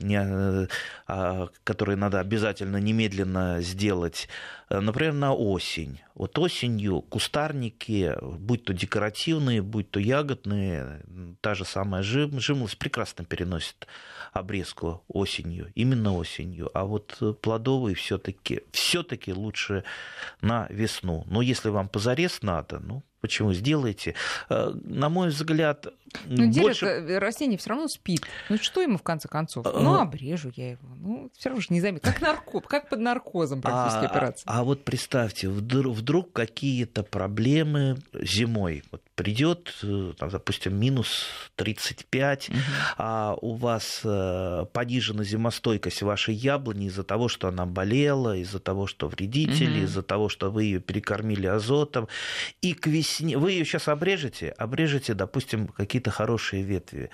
[1.06, 4.28] а, которые надо обязательно немедленно сделать,
[4.68, 6.00] э, например, на осень.
[6.14, 11.02] Вот осенью кустарники, будь то декоративные, будь то ягодные,
[11.40, 13.86] та же самая жим, жимолость прекрасно переносит
[14.32, 16.70] обрезку осенью, именно осенью.
[16.74, 19.84] А вот плодовые все-таки все-таки лучше
[20.40, 21.24] на весну.
[21.26, 23.52] Но если вам позарез надо, ну, Почему?
[23.54, 24.14] Сделайте.
[24.48, 25.88] Э, на мой взгляд,
[26.26, 26.86] ну, больше...
[26.86, 28.22] дерево, растение все равно спит.
[28.48, 29.66] Ну, что ему в конце концов?
[29.66, 30.88] Ну, обрежу я его.
[30.98, 32.12] Ну, все равно же не заметно.
[32.12, 34.44] Как наркоз, как под наркозом практически а, операция.
[34.46, 38.82] А, а вот представьте, вдруг, вдруг какие-то проблемы зимой.
[38.90, 42.58] Вот придет, э, там, допустим, минус 35, угу.
[42.98, 48.86] а у вас э, понижена зимостойкость вашей яблони из-за того, что она болела, из-за того,
[48.86, 49.84] что вредители, угу.
[49.86, 52.08] из-за того, что вы ее перекормили азотом.
[52.60, 57.10] И к весне вы ее сейчас обрежете, обрежете, допустим, какие-то хорошие ветви.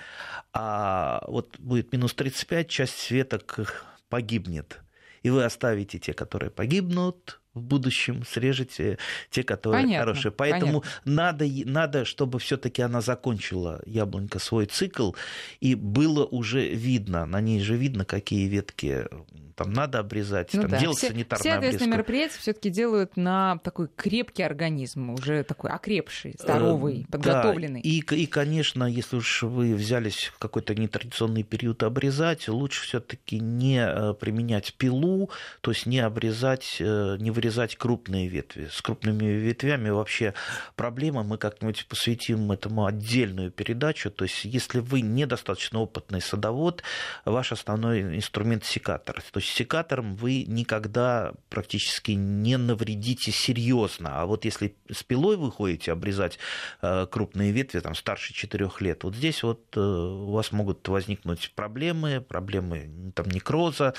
[0.51, 4.81] А вот будет минус 35, часть веток погибнет.
[5.21, 8.97] И вы оставите те, которые погибнут, в будущем срежете
[9.29, 10.31] те, которые понятно, хорошие.
[10.31, 11.11] Поэтому понятно.
[11.11, 15.11] надо, надо, чтобы все-таки она закончила яблонька свой цикл,
[15.59, 19.07] и было уже видно, на ней же видно, какие ветки
[19.55, 20.79] там надо обрезать, ну, там да.
[20.79, 26.35] делать все, санитарную все ответственные мероприятия все-таки делают на такой крепкий организм, уже такой окрепший,
[26.39, 27.81] здоровый, э, подготовленный.
[27.81, 27.89] Да.
[27.89, 33.85] И, и, конечно, если уж вы взялись в какой-то нетрадиционный период обрезать, лучше все-таки не
[33.85, 35.29] э, применять пилу,
[35.61, 37.42] то есть не обрезать, э, не вырезать
[37.77, 38.69] крупные ветви.
[38.71, 40.33] С крупными ветвями вообще
[40.75, 44.11] проблема, мы как-нибудь посвятим этому отдельную передачу.
[44.11, 46.83] То есть если вы недостаточно опытный садовод,
[47.25, 49.21] ваш основной инструмент секатор.
[49.31, 54.21] То есть секатором вы никогда практически не навредите серьезно.
[54.21, 56.39] А вот если с пилой вы ходите обрезать
[56.81, 61.51] э, крупные ветви, там, старше 4 лет, вот здесь вот э, у вас могут возникнуть
[61.55, 63.93] проблемы, проблемы там, некроза,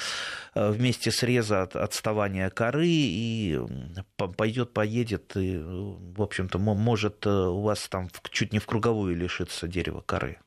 [0.54, 3.33] э, вместе среза от отставания коры и
[4.36, 9.68] пойдет, поедет, и, в общем-то, может э, у вас там чуть не в круговую лишиться
[9.68, 10.38] дерева коры.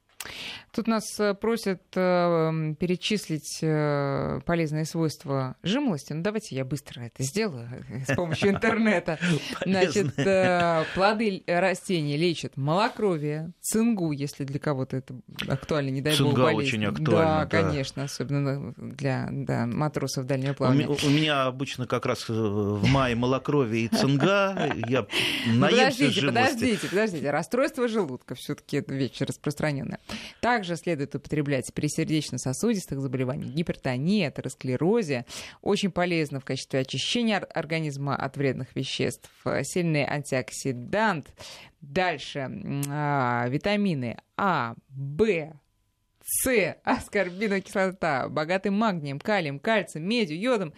[0.77, 6.13] Тут нас э, просят э, перечислить э, полезные свойства жимолости.
[6.13, 9.17] Ну, давайте я быстро это сделаю с помощью интернета.
[9.65, 10.13] Значит,
[10.93, 15.15] плоды растений лечат малокровие, цингу, если для кого-то это
[15.47, 16.75] актуально, не дай бог, болезнь.
[16.75, 17.39] очень актуально.
[17.39, 20.87] Да, конечно, особенно для да, матросов дальнего плавания.
[20.87, 24.71] У, меня обычно как раз в мае малокровие и цинга.
[24.87, 25.07] Я
[25.47, 27.31] ну, Подождите, подождите, подождите.
[27.31, 29.99] Расстройство желудка все таки это вещь распространенная.
[30.41, 35.25] Также следует употреблять при сердечно-сосудистых заболеваниях, гипертонии, атеросклерозе.
[35.61, 39.29] Очень полезно в качестве очищения организма от вредных веществ.
[39.63, 41.27] Сильный антиоксидант.
[41.81, 42.49] Дальше
[42.89, 45.53] а, витамины А, В,
[46.23, 50.73] с, аскорбиновая кислота, богатый магнием, калием, кальцием, медью, йодом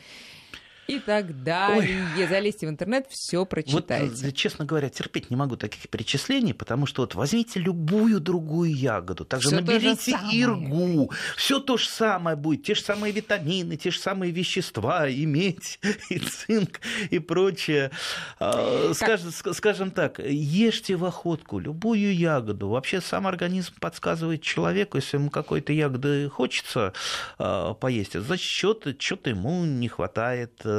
[0.90, 2.08] и так далее.
[2.18, 2.28] Ой.
[2.28, 4.26] Залезьте в интернет, все прочитайте.
[4.26, 9.24] Вот, честно говоря, терпеть не могу таких перечислений, потому что вот возьмите любую другую ягоду,
[9.24, 14.00] также всё наберите иргу, все то же самое будет, те же самые витамины, те же
[14.00, 17.92] самые вещества, и медь, и цинк, и прочее.
[18.40, 22.70] А, скажем, скажем так, ешьте в охотку любую ягоду.
[22.70, 26.94] Вообще сам организм подсказывает человеку, если ему какой-то ягоды хочется
[27.38, 28.50] а, поесть, значит,
[29.00, 30.79] что-то ему не хватает э,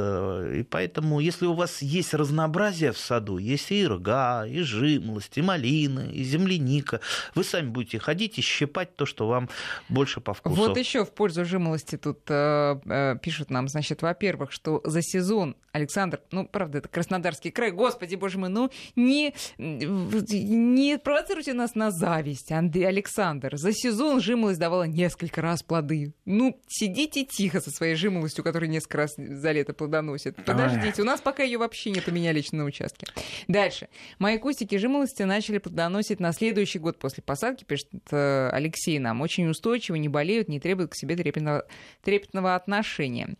[0.53, 5.41] и поэтому, если у вас есть разнообразие в саду, есть и рга, и жимолость, и
[5.41, 6.99] малина, и земляника,
[7.35, 9.49] вы сами будете ходить и щипать то, что вам
[9.89, 10.55] больше по вкусу.
[10.55, 15.55] Вот еще в пользу жимолости тут э, э, пишут нам, значит, во-первых, что за сезон
[15.71, 21.91] Александр, ну, правда, это Краснодарский край, господи, боже мой, ну, не, не провоцируйте нас на
[21.91, 23.57] зависть, Андрей Александр.
[23.57, 26.13] За сезон жимолость давала несколько раз плоды.
[26.25, 30.43] Ну, сидите тихо со своей жимолостью, которая несколько раз за лето плодоносит.
[30.43, 33.07] Подождите, у нас пока ее вообще нет у меня лично на участке.
[33.47, 33.87] Дальше.
[34.19, 39.21] Мои кустики жимолости начали плодоносить на следующий год после посадки, пишет э, Алексей нам.
[39.21, 41.65] Очень устойчивы, не болеют, не требуют к себе трепетного,
[42.03, 43.35] трепетного отношения.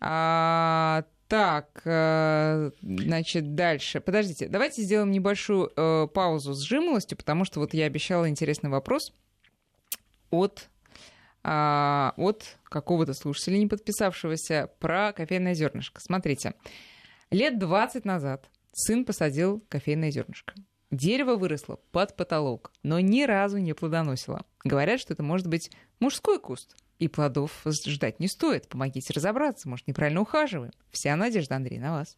[0.00, 4.00] А, так, э, значит, дальше.
[4.00, 9.12] Подождите, давайте сделаем небольшую э, паузу с жимолостью, потому что вот я обещала интересный вопрос
[10.30, 10.68] от
[11.44, 16.00] а, от какого-то слушателя, не подписавшегося, про кофейное зернышко.
[16.00, 16.54] Смотрите,
[17.30, 20.54] лет 20 назад сын посадил кофейное зернышко.
[20.90, 24.44] Дерево выросло под потолок, но ни разу не плодоносило.
[24.64, 28.68] Говорят, что это может быть мужской куст, и плодов ждать не стоит.
[28.68, 30.72] Помогите разобраться, может, неправильно ухаживаем.
[30.90, 32.16] Вся надежда, Андрей, на вас.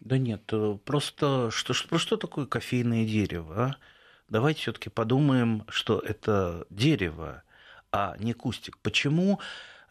[0.00, 3.54] Да нет, э, просто что, что, что такое кофейное дерево?
[3.56, 3.76] А?
[4.28, 7.42] Давайте все-таки подумаем, что это дерево
[7.92, 8.78] а не кустик.
[8.78, 9.40] Почему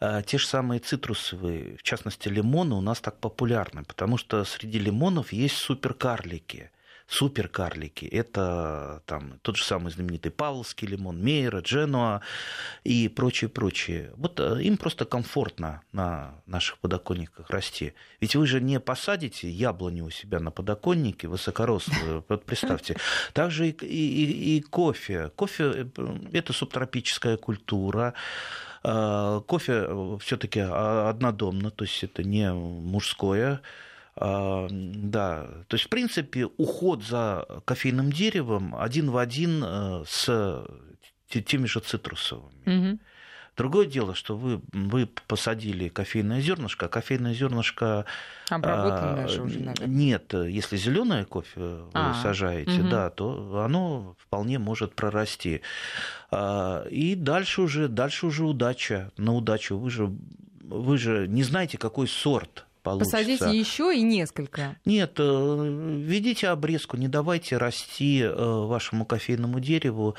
[0.00, 3.84] э, те же самые цитрусовые, в частности лимоны, у нас так популярны?
[3.84, 6.70] Потому что среди лимонов есть суперкарлики.
[7.08, 8.04] Суперкарлики.
[8.04, 12.20] Это там тот же самый знаменитый Павловский лимон, Мейера, Дженуа
[12.84, 14.12] и прочее, прочее.
[14.16, 17.94] Вот э, им просто комфортно на наших подоконниках расти.
[18.20, 22.96] Ведь вы же не посадите яблоню у себя на подоконнике высокорослую, вот представьте.
[23.32, 25.30] Также и, и, и кофе.
[25.34, 28.12] Кофе э,– это субтропическая культура.
[28.84, 33.60] Э, кофе все-таки однодомно, то есть это не мужское а,
[34.20, 40.66] да, то есть, в принципе, уход за кофейным деревом один в один э, с
[41.28, 42.90] теми же цитрусовыми.
[42.90, 42.98] Угу.
[43.58, 48.06] Другое дело, что вы, вы посадили кофейное зернышко, а кофейное зернышко...
[48.48, 49.88] Обработанное а, же уже, наверное.
[49.88, 52.88] Нет, если зеленое кофе вы а, сажаете, угу.
[52.88, 55.62] да, то оно вполне может прорасти.
[56.30, 59.76] А, и дальше уже, дальше уже удача, на удачу.
[59.76, 60.12] Вы же,
[60.62, 63.16] вы же не знаете, какой сорт получится.
[63.16, 64.76] Посадите еще и несколько.
[64.84, 70.14] Нет, э, ведите обрезку, не давайте расти э, вашему кофейному дереву,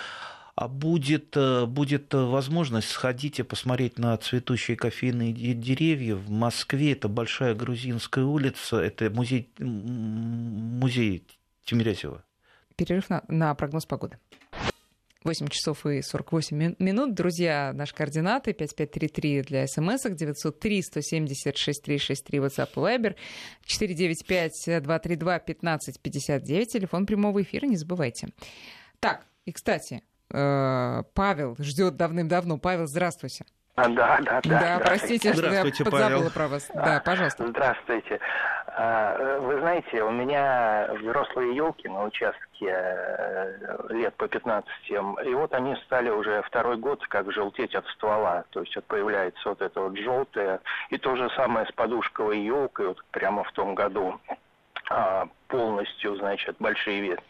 [0.56, 6.16] а будет, э, будет возможность сходить и посмотреть на цветущие кофейные деревья.
[6.16, 11.24] В Москве это Большая Грузинская улица, это музей, музей
[11.64, 12.24] Тимирязева.
[12.76, 14.18] Перерыв на, на прогноз погоды.
[15.24, 17.14] 8 часов и 48 минут.
[17.14, 23.16] Друзья, наши координаты 5533 для смс 903 176 363 WhatsApp и Viber
[23.66, 28.30] 495 232 1559 телефон прямого эфира, не забывайте.
[29.00, 32.58] Так, и, кстати, э, Павел ждет давным-давно.
[32.58, 33.46] Павел, здравствуйте.
[33.80, 34.60] А, да, да, да.
[34.60, 36.70] Да, простите, что я подзабыла про вас.
[36.74, 37.48] Да, пожалуйста.
[37.48, 38.20] Здравствуйте.
[38.68, 45.54] А, вы знаете, у меня взрослые елки на участке э, лет по 15, и вот
[45.54, 48.44] они стали уже второй год как желтеть от ствола.
[48.52, 50.60] То есть вот появляется вот это вот желтое.
[50.90, 54.20] И то же самое с подушковой елкой вот прямо в том году
[54.90, 57.24] а, полностью, значит, большие ветви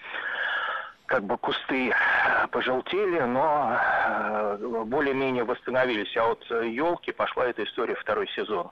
[1.09, 6.15] как бы кусты э, пожелтели, но э, более-менее восстановились.
[6.15, 8.69] А вот елки пошла эта история второй сезон.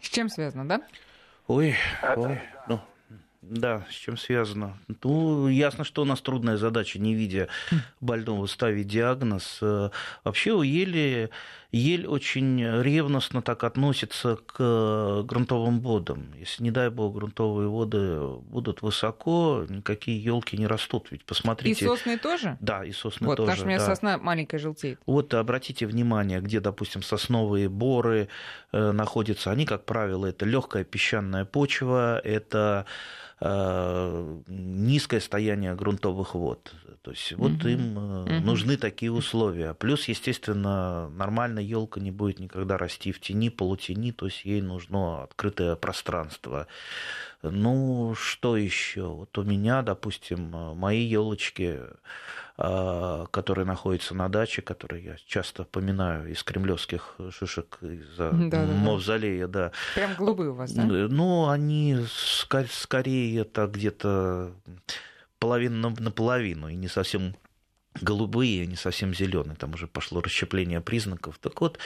[0.00, 0.80] С чем связано, да?
[1.46, 1.76] Ой,
[2.16, 2.80] ой, ну,
[3.42, 4.76] да, с чем связано?
[5.02, 7.48] Ну, ясно, что у нас трудная задача, не видя
[8.00, 9.58] больного, ставить диагноз.
[9.62, 9.88] Э,
[10.24, 11.30] вообще у ели,
[11.72, 16.26] ель очень ревностно так относится к грунтовым водам.
[16.38, 21.08] Если, не дай бог, грунтовые воды будут высоко, никакие елки не растут.
[21.10, 21.86] Ведь посмотрите...
[21.86, 22.58] И сосны тоже?
[22.60, 23.46] Да, и сосны вот, тоже.
[23.46, 23.86] Потому что у меня да.
[23.86, 25.00] сосна маленькая желтеет.
[25.06, 28.28] Вот обратите внимание, где, допустим, сосновые боры
[28.72, 29.50] э, находятся.
[29.50, 32.84] Они, как правило, это легкая песчаная почва, это
[33.40, 36.74] низкое стояние грунтовых вод.
[37.02, 37.68] То есть вот угу.
[37.68, 38.30] им угу.
[38.44, 39.72] нужны такие условия.
[39.72, 45.22] Плюс, естественно, нормальная елка не будет никогда расти в тени, полутени, то есть ей нужно
[45.22, 46.66] открытое пространство.
[47.42, 49.06] Ну, что еще?
[49.06, 51.80] Вот у меня, допустим, мои елочки
[52.62, 59.46] а, который находится на даче, который я часто поминаю из кремлевских шишек, из-за да, мавзолея,
[59.46, 59.72] да, да.
[59.94, 60.84] Прям голубые у вас, да?
[60.84, 61.96] Ну, они
[62.68, 64.52] скорее это где-то
[65.38, 67.34] половина на половину, и не совсем
[68.02, 71.38] голубые, не совсем зеленые, там уже пошло расщепление признаков.
[71.40, 71.78] Так вот,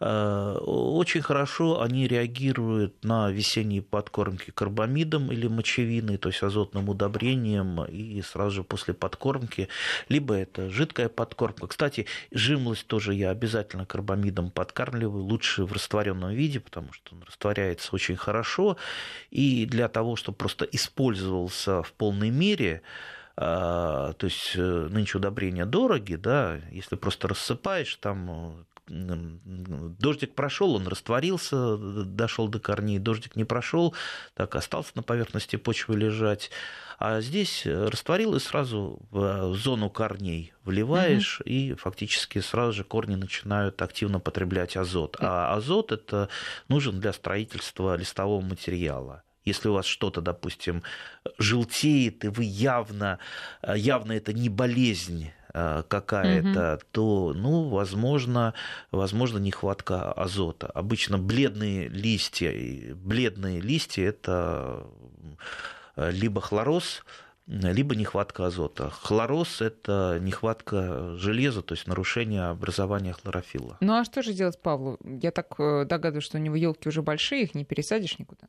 [0.00, 7.84] э, очень хорошо они реагируют на весенние подкормки карбамидом или мочевиной, то есть азотным удобрением,
[7.84, 9.68] и сразу же после подкормки,
[10.08, 11.66] либо это жидкая подкормка.
[11.66, 17.94] Кстати, жимлость тоже я обязательно карбамидом подкармливаю, лучше в растворенном виде, потому что он растворяется
[17.94, 18.76] очень хорошо,
[19.30, 22.82] и для того, чтобы просто использовался в полной мере,
[23.40, 31.78] то есть э, нынче удобрения дороги, да, если просто рассыпаешь, там дождик прошел, он растворился,
[31.78, 33.94] дошел до корней, дождик не прошел,
[34.34, 36.50] так остался на поверхности почвы лежать.
[36.98, 41.48] А здесь растворил и сразу в зону корней вливаешь, угу.
[41.48, 45.16] и фактически сразу же корни начинают активно потреблять азот.
[45.18, 46.28] А азот это
[46.68, 49.22] нужен для строительства листового материала.
[49.44, 50.82] Если у вас что-то, допустим,
[51.38, 53.18] желтеет, и вы явно,
[53.66, 56.82] явно это не болезнь э, какая-то, угу.
[56.92, 58.54] то, ну, возможно,
[58.90, 60.66] возможно, нехватка азота.
[60.68, 62.52] Обычно бледные листья,
[62.94, 64.86] бледные листья это
[65.96, 67.02] э, либо хлороз,
[67.46, 68.90] либо нехватка азота.
[68.90, 73.78] Хлороз– это нехватка железа, то есть нарушение образования хлорофилла.
[73.80, 74.98] Ну а что же делать Павлу?
[75.02, 78.46] Я так э, догадываюсь, что у него елки уже большие, их не пересадишь никуда.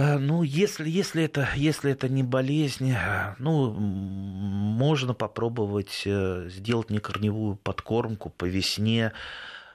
[0.00, 6.88] А, ну, если, если, это, если это не болезнь, а, ну, можно попробовать э, сделать
[6.90, 9.12] некорневую подкормку по весне,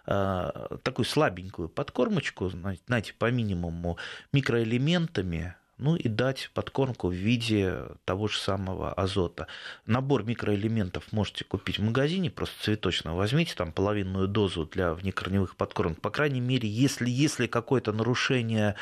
[0.05, 3.97] а, такую слабенькую подкормочку, знаете, по минимуму,
[4.31, 9.47] микроэлементами, ну и дать подкормку в виде того же самого азота.
[9.85, 15.99] Набор микроэлементов можете купить в магазине, просто цветочно возьмите там половинную дозу для внекорневых подкормок.
[16.01, 18.75] По крайней мере, если, если какое-то нарушение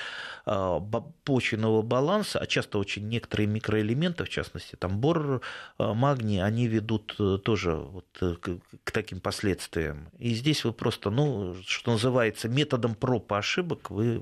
[0.45, 0.79] э,
[1.23, 5.41] почвенного баланса, а часто очень некоторые микроэлементы, в частности там бор,
[5.79, 10.09] э, магний, они ведут э, тоже вот к, к таким последствиям.
[10.19, 14.21] И здесь вы просто, ну, что называется, методом проб и ошибок вы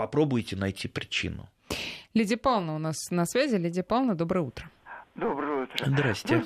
[0.00, 1.46] попробуйте найти причину.
[2.14, 3.56] Лидия Павловна у нас на связи.
[3.56, 4.64] Лидия Павловна, доброе утро.
[5.14, 5.84] Доброе утро.
[5.84, 6.38] Здрасте.
[6.38, 6.44] Вы...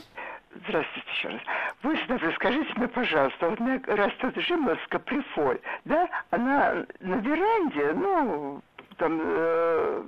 [0.67, 1.41] Здравствуйте еще раз.
[1.83, 6.09] Вы, скажите мне, пожалуйста, вот у меня растет жимовска прифоль, да?
[6.31, 8.63] Она на веранде, ну,
[8.97, 10.03] там, э,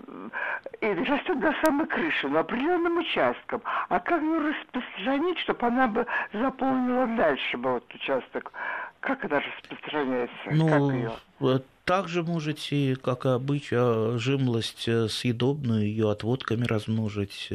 [0.80, 3.62] и растет до самой крыши, но определенным участком.
[3.88, 8.52] А как ее распространить, чтобы она бы заполнила дальше бы вот участок?
[9.00, 10.50] Как она распространяется?
[10.52, 11.60] Ну, как ее?
[11.86, 17.48] Также можете, как обычно, жимлость э, съедобную, ее отводками размножить.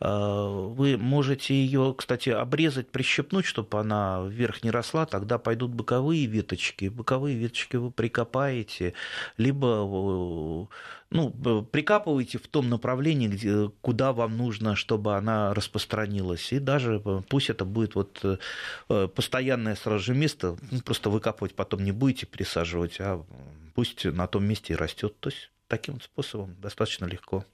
[0.00, 5.72] Э, э, вы можете ее, кстати, обрезать, прищепнуть, чтобы она вверх не росла, тогда пойдут
[5.72, 6.88] боковые веточки.
[6.88, 8.94] Боковые веточки вы прикопаете,
[9.36, 10.68] либо
[11.10, 11.30] ну,
[11.72, 16.52] прикапываете в том направлении, где, куда вам нужно, чтобы она распространилась.
[16.52, 18.40] И даже пусть это будет вот
[18.86, 23.24] постоянное сразу же место, ну, просто выкапывать потом не будете, пересаживать, а
[23.74, 25.18] пусть на том месте и растет.
[25.20, 27.44] То есть таким способом достаточно легко.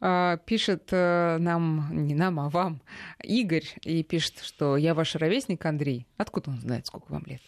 [0.00, 2.80] А, пишет э, нам, не нам, а вам,
[3.22, 6.06] Игорь, и пишет, что я ваш ровесник Андрей.
[6.16, 7.40] Откуда он знает, сколько вам лет?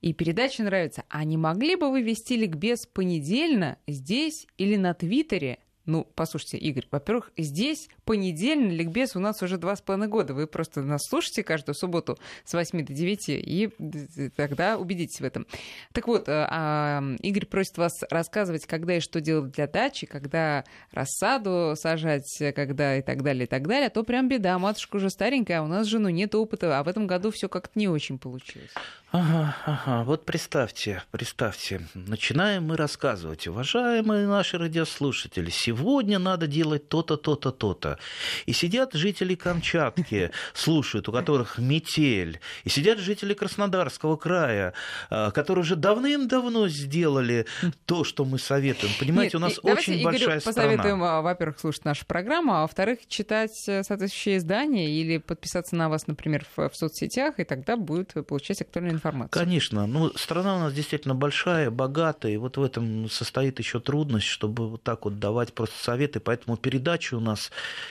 [0.00, 1.04] И передача нравится.
[1.08, 5.58] А не могли бы вы вести ликбез понедельно здесь или на Твиттере?
[5.86, 10.34] Ну, послушайте, Игорь, во-первых, здесь понедельный ликбез у нас уже два с половиной года.
[10.34, 15.46] Вы просто нас слушаете каждую субботу с 8 до 9, и тогда убедитесь в этом.
[15.92, 20.64] Так вот, э, а, Игорь просит вас рассказывать, когда и что делать для дачи, когда
[20.90, 23.86] рассаду сажать, когда и так далее, и так далее.
[23.86, 26.88] А то прям беда, матушка уже старенькая, а у нас жену нет опыта, а в
[26.88, 28.72] этом году все как-то не очень получилось.
[29.16, 37.16] Ага, ага, вот представьте, представьте, начинаем мы рассказывать, уважаемые наши радиослушатели, сегодня надо делать то-то,
[37.16, 37.98] то-то, то-то.
[38.44, 44.74] И сидят жители Камчатки, слушают, у которых метель, и сидят жители Краснодарского края,
[45.08, 47.46] а, которые уже давным-давно сделали
[47.86, 48.92] то, что мы советуем.
[49.00, 50.54] Понимаете, Нет, у нас очень большая Игорю страна.
[50.54, 55.88] посоветуем, а, во-первых, слушать нашу программу, а во-вторых, читать э, соответствующие издания или подписаться на
[55.88, 59.05] вас, например, в, в соцсетях, и тогда будет получать актуальную информацию.
[59.30, 59.86] Конечно.
[59.86, 64.68] Ну, страна у нас действительно большая, богатая, и вот в этом состоит еще трудность, чтобы
[64.68, 66.20] вот так вот давать просто советы.
[66.20, 67.50] Поэтому передача у нас,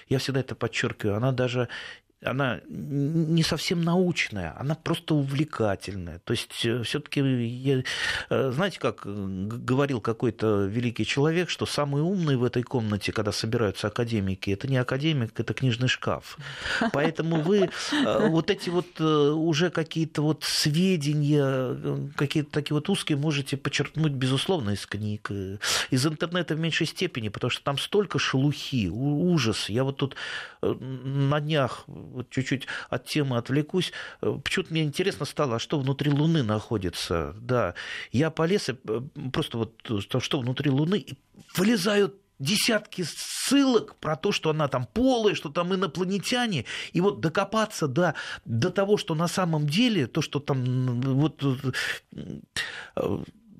[0.10, 1.70] я всегда это подчеркиваю, она даже
[2.24, 6.20] она не совсем научная, она просто увлекательная.
[6.20, 7.84] То есть э, все-таки,
[8.30, 13.88] э, знаете, как говорил какой-то великий человек, что самый умный в этой комнате, когда собираются
[13.88, 16.38] академики, это не академик, это книжный шкаф.
[16.94, 23.58] Поэтому вы э, вот эти вот уже какие-то вот сведения, какие-то такие вот узкие можете
[23.58, 25.30] подчеркнуть, безусловно, из книг,
[25.90, 29.70] из интернета в меньшей степени, потому что там столько шелухи, ужас.
[29.70, 30.16] Я вот тут
[30.62, 33.92] на днях вот чуть-чуть от темы отвлекусь.
[34.22, 37.36] Э, почему-то мне интересно стало, а что внутри Луны находится.
[37.40, 37.76] Да,
[38.12, 39.02] я полез, и э,
[39.32, 41.18] просто вот э, что внутри Луны, и
[41.56, 47.88] вылезают десятки ссылок про то, что она там полая, что там инопланетяне, и вот докопаться
[47.88, 51.42] до, до того, что на самом деле, то, что там вот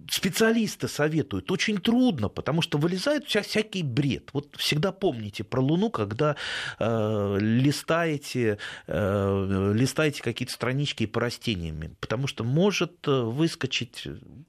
[0.10, 4.30] специалисты советуют, очень трудно, потому что вылезает вся, всякий бред.
[4.34, 6.36] Вот всегда помните про Луну, когда
[6.80, 14.08] э, листаете, э, листаете какие-то странички по растениями, потому что может э, выскочить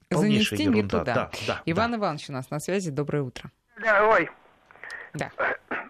[0.08, 0.98] полнейшая Занести ерунда.
[0.98, 1.14] туда.
[1.14, 1.96] Да, да, Иван да.
[1.98, 2.90] Иванович у нас на связи.
[2.90, 3.50] Доброе утро.
[3.82, 4.30] Да, ой.
[5.14, 5.30] Да.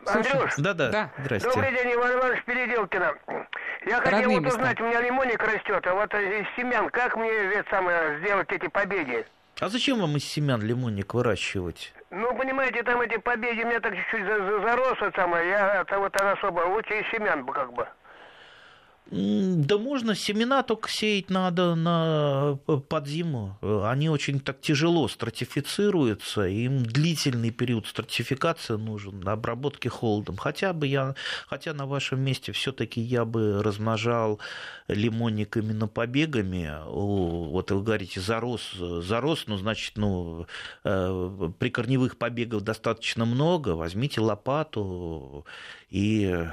[0.06, 1.12] Андрюш, да, да, да.
[1.18, 1.48] Здрасте.
[1.48, 3.14] Добрый день, Иван Иванович Переделкина.
[3.86, 4.58] Я хотел Родные вот места.
[4.58, 8.68] узнать, у меня лимоник растет, а вот из семян, как мне это самое, сделать эти
[8.68, 9.26] побеги?
[9.58, 11.94] А зачем вам из семян лимонник выращивать?
[12.10, 16.14] Ну, понимаете, там эти побеги у меня так чуть-чуть зарос, это самое, я это вот
[16.14, 17.88] особо, лучше из семян бы как бы.
[19.08, 23.56] Да можно, семена только сеять надо на, под зиму.
[23.84, 30.36] Они очень так тяжело стратифицируются, им длительный период стратификации нужен, на обработке холодом.
[30.36, 31.14] Хотя бы я,
[31.46, 34.40] хотя на вашем месте все-таки я бы размножал
[34.88, 36.72] лимонник именно побегами.
[36.86, 40.46] Вот вы говорите, зарос, зарос, ну, значит, ну,
[40.82, 45.46] э, прикорневых побегов достаточно много, возьмите лопату
[45.88, 46.46] и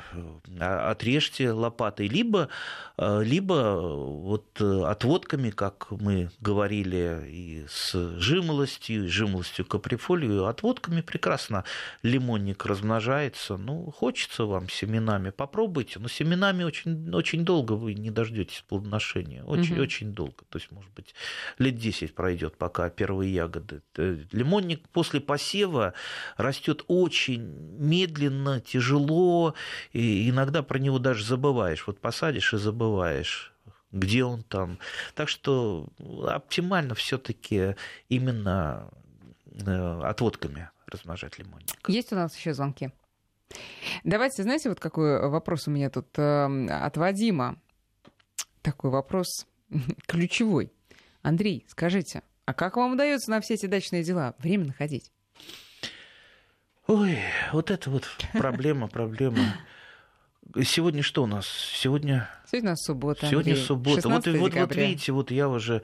[0.59, 2.49] а, отрежьте лопатой, либо,
[2.97, 11.63] либо вот отводками, как мы говорили, и с жимолостью, и жимолостью каприфолию, отводками прекрасно
[12.03, 13.57] лимонник размножается.
[13.57, 19.75] Ну, хочется вам семенами, попробуйте, но семенами очень, очень долго вы не дождетесь плодоношения, очень,
[19.75, 19.83] угу.
[19.83, 21.15] очень долго, то есть, может быть,
[21.57, 23.81] лет 10 пройдет, пока первые ягоды.
[23.97, 25.93] Лимонник после посева
[26.37, 27.41] растет очень
[27.79, 29.22] медленно, тяжело,
[29.91, 31.85] и иногда про него даже забываешь.
[31.87, 33.53] Вот посадишь и забываешь
[33.93, 34.79] где он там.
[35.13, 35.87] Так что
[36.27, 37.75] оптимально все-таки
[38.09, 38.89] именно
[39.45, 41.77] э, отводками размножать лимонник.
[41.87, 42.91] Есть у нас еще звонки?
[44.03, 47.57] Давайте, знаете, вот какой вопрос у меня тут э, от Вадима.
[48.61, 49.45] Такой вопрос
[50.07, 50.71] ключевой.
[51.21, 55.12] Андрей, скажите, а как вам удается на все эти дачные дела время находить?
[56.87, 57.17] Ой,
[57.53, 58.03] вот это вот
[58.33, 59.39] проблема, проблема.
[60.63, 61.47] Сегодня что у нас?
[61.47, 62.29] Сегодня...
[62.51, 63.27] Сегодня у нас суббота.
[63.27, 63.65] Сегодня Андрей.
[63.65, 64.09] суббота.
[64.09, 65.81] Вот, вот, вот видите, вот я уже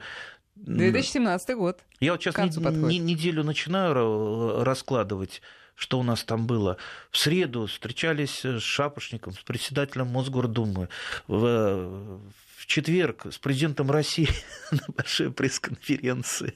[0.56, 1.78] 2017 год.
[2.00, 5.40] Я вот сейчас не, неделю начинаю раскладывать,
[5.74, 6.76] что у нас там было.
[7.10, 10.90] В среду встречались с Шапошником, с председателем Мосгордумы.
[11.26, 12.20] В,
[12.56, 14.28] в четверг с президентом России
[14.70, 16.54] на большой пресс-конференции.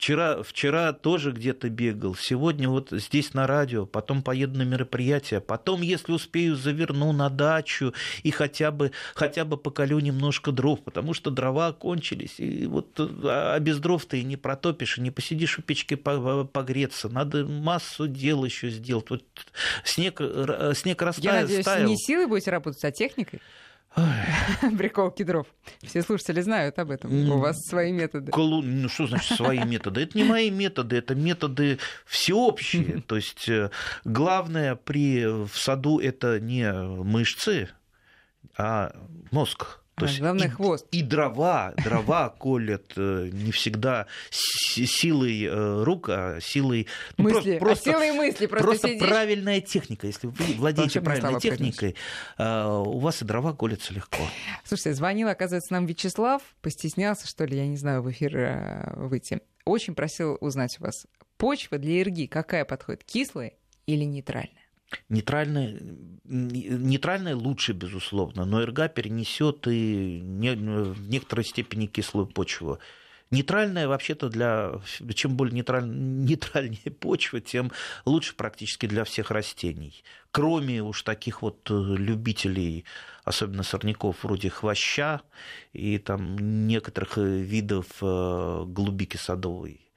[0.00, 5.82] Вчера, вчера тоже где-то бегал, сегодня вот здесь на радио, потом поеду на мероприятие, потом,
[5.82, 7.92] если успею, заверну на дачу
[8.22, 13.56] и хотя бы, хотя бы поколю немножко дров, потому что дрова кончились, и вот а,
[13.56, 18.08] а без дров ты и не протопишь, и не посидишь у печки погреться, надо массу
[18.08, 19.10] дел еще сделать.
[19.10, 19.22] Вот
[19.84, 20.18] снег,
[20.76, 21.34] снег растаял.
[21.34, 21.86] Я надеюсь, стаял.
[21.86, 23.42] не силой будете работать, а техникой?
[24.78, 25.46] Прикол кедров.
[25.82, 27.30] Все слушатели знают об этом.
[27.30, 28.30] У вас свои методы.
[28.30, 28.62] Колу...
[28.62, 30.02] Ну, что значит свои методы?
[30.02, 33.02] Это не мои методы, это методы всеобщие.
[33.06, 33.70] То есть э,
[34.04, 35.26] главное при...
[35.26, 37.68] в саду это не мышцы,
[38.56, 38.94] а
[39.30, 39.79] мозг.
[40.00, 40.86] То а, есть главное, и, хвост.
[40.92, 46.86] И дрова, дрова колят э, не всегда силой э, рук, а силой...
[47.18, 48.46] Ну, мысли, просто, а силой мысли.
[48.46, 49.06] Просто, просто сидишь...
[49.06, 50.06] правильная техника.
[50.06, 51.96] Если вы владеете правильной техникой,
[52.38, 54.22] э, у вас и дрова колятся легко.
[54.64, 59.40] Слушайте, звонил, оказывается, нам Вячеслав, постеснялся, что ли, я не знаю, в эфир выйти.
[59.66, 63.52] Очень просил узнать у вас, почва для ирги какая подходит, кислая
[63.86, 64.59] или нейтральная?
[65.08, 65.78] Нейтральная,
[66.24, 72.78] нейтральная лучше, безусловно, но РГА перенесет и в некоторой степени кислую почву.
[73.30, 74.80] Нейтральная вообще-то для...
[75.14, 75.88] Чем более нейтраль...
[75.88, 77.70] нейтральнее почва, тем
[78.04, 80.02] лучше практически для всех растений.
[80.32, 82.84] Кроме уж таких вот э, любителей,
[83.22, 85.20] особенно сорняков вроде хвоща
[85.72, 89.89] и там некоторых э, видов э, голубики садовой.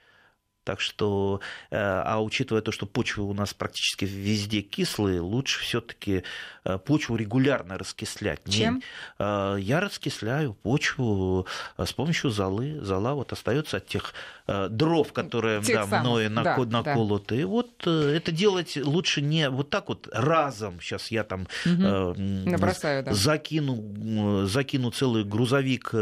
[0.64, 1.42] Так что,
[1.72, 6.24] э, а учитывая то, что почвы у нас практически везде кислые, лучше все-таки
[6.64, 8.40] э, почву регулярно раскислять.
[8.50, 8.82] Чем?
[9.20, 11.48] Э, я раскисляю почву
[11.78, 12.80] с помощью золы.
[12.82, 14.14] Зола вот остается от тех
[14.46, 17.36] дров, которые да, мною да, наколоты.
[17.36, 17.42] Да.
[17.42, 20.82] И вот это делать лучше не вот так вот разом.
[20.82, 22.14] Сейчас я там угу.
[22.18, 23.14] Набросаю, да.
[23.14, 25.94] закину, закину целый грузовик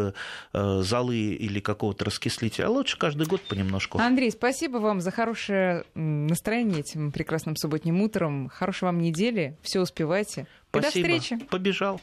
[0.54, 4.00] золы или какого-то раскислителя, а лучше каждый год понемножку.
[4.00, 8.50] Андрей, спасибо Спасибо вам за хорошее настроение этим прекрасным субботним утром.
[8.50, 9.56] Хорошей вам недели.
[9.62, 10.46] Все успевайте.
[10.72, 11.08] Спасибо.
[11.08, 11.46] И до встречи.
[11.46, 12.02] Побежал.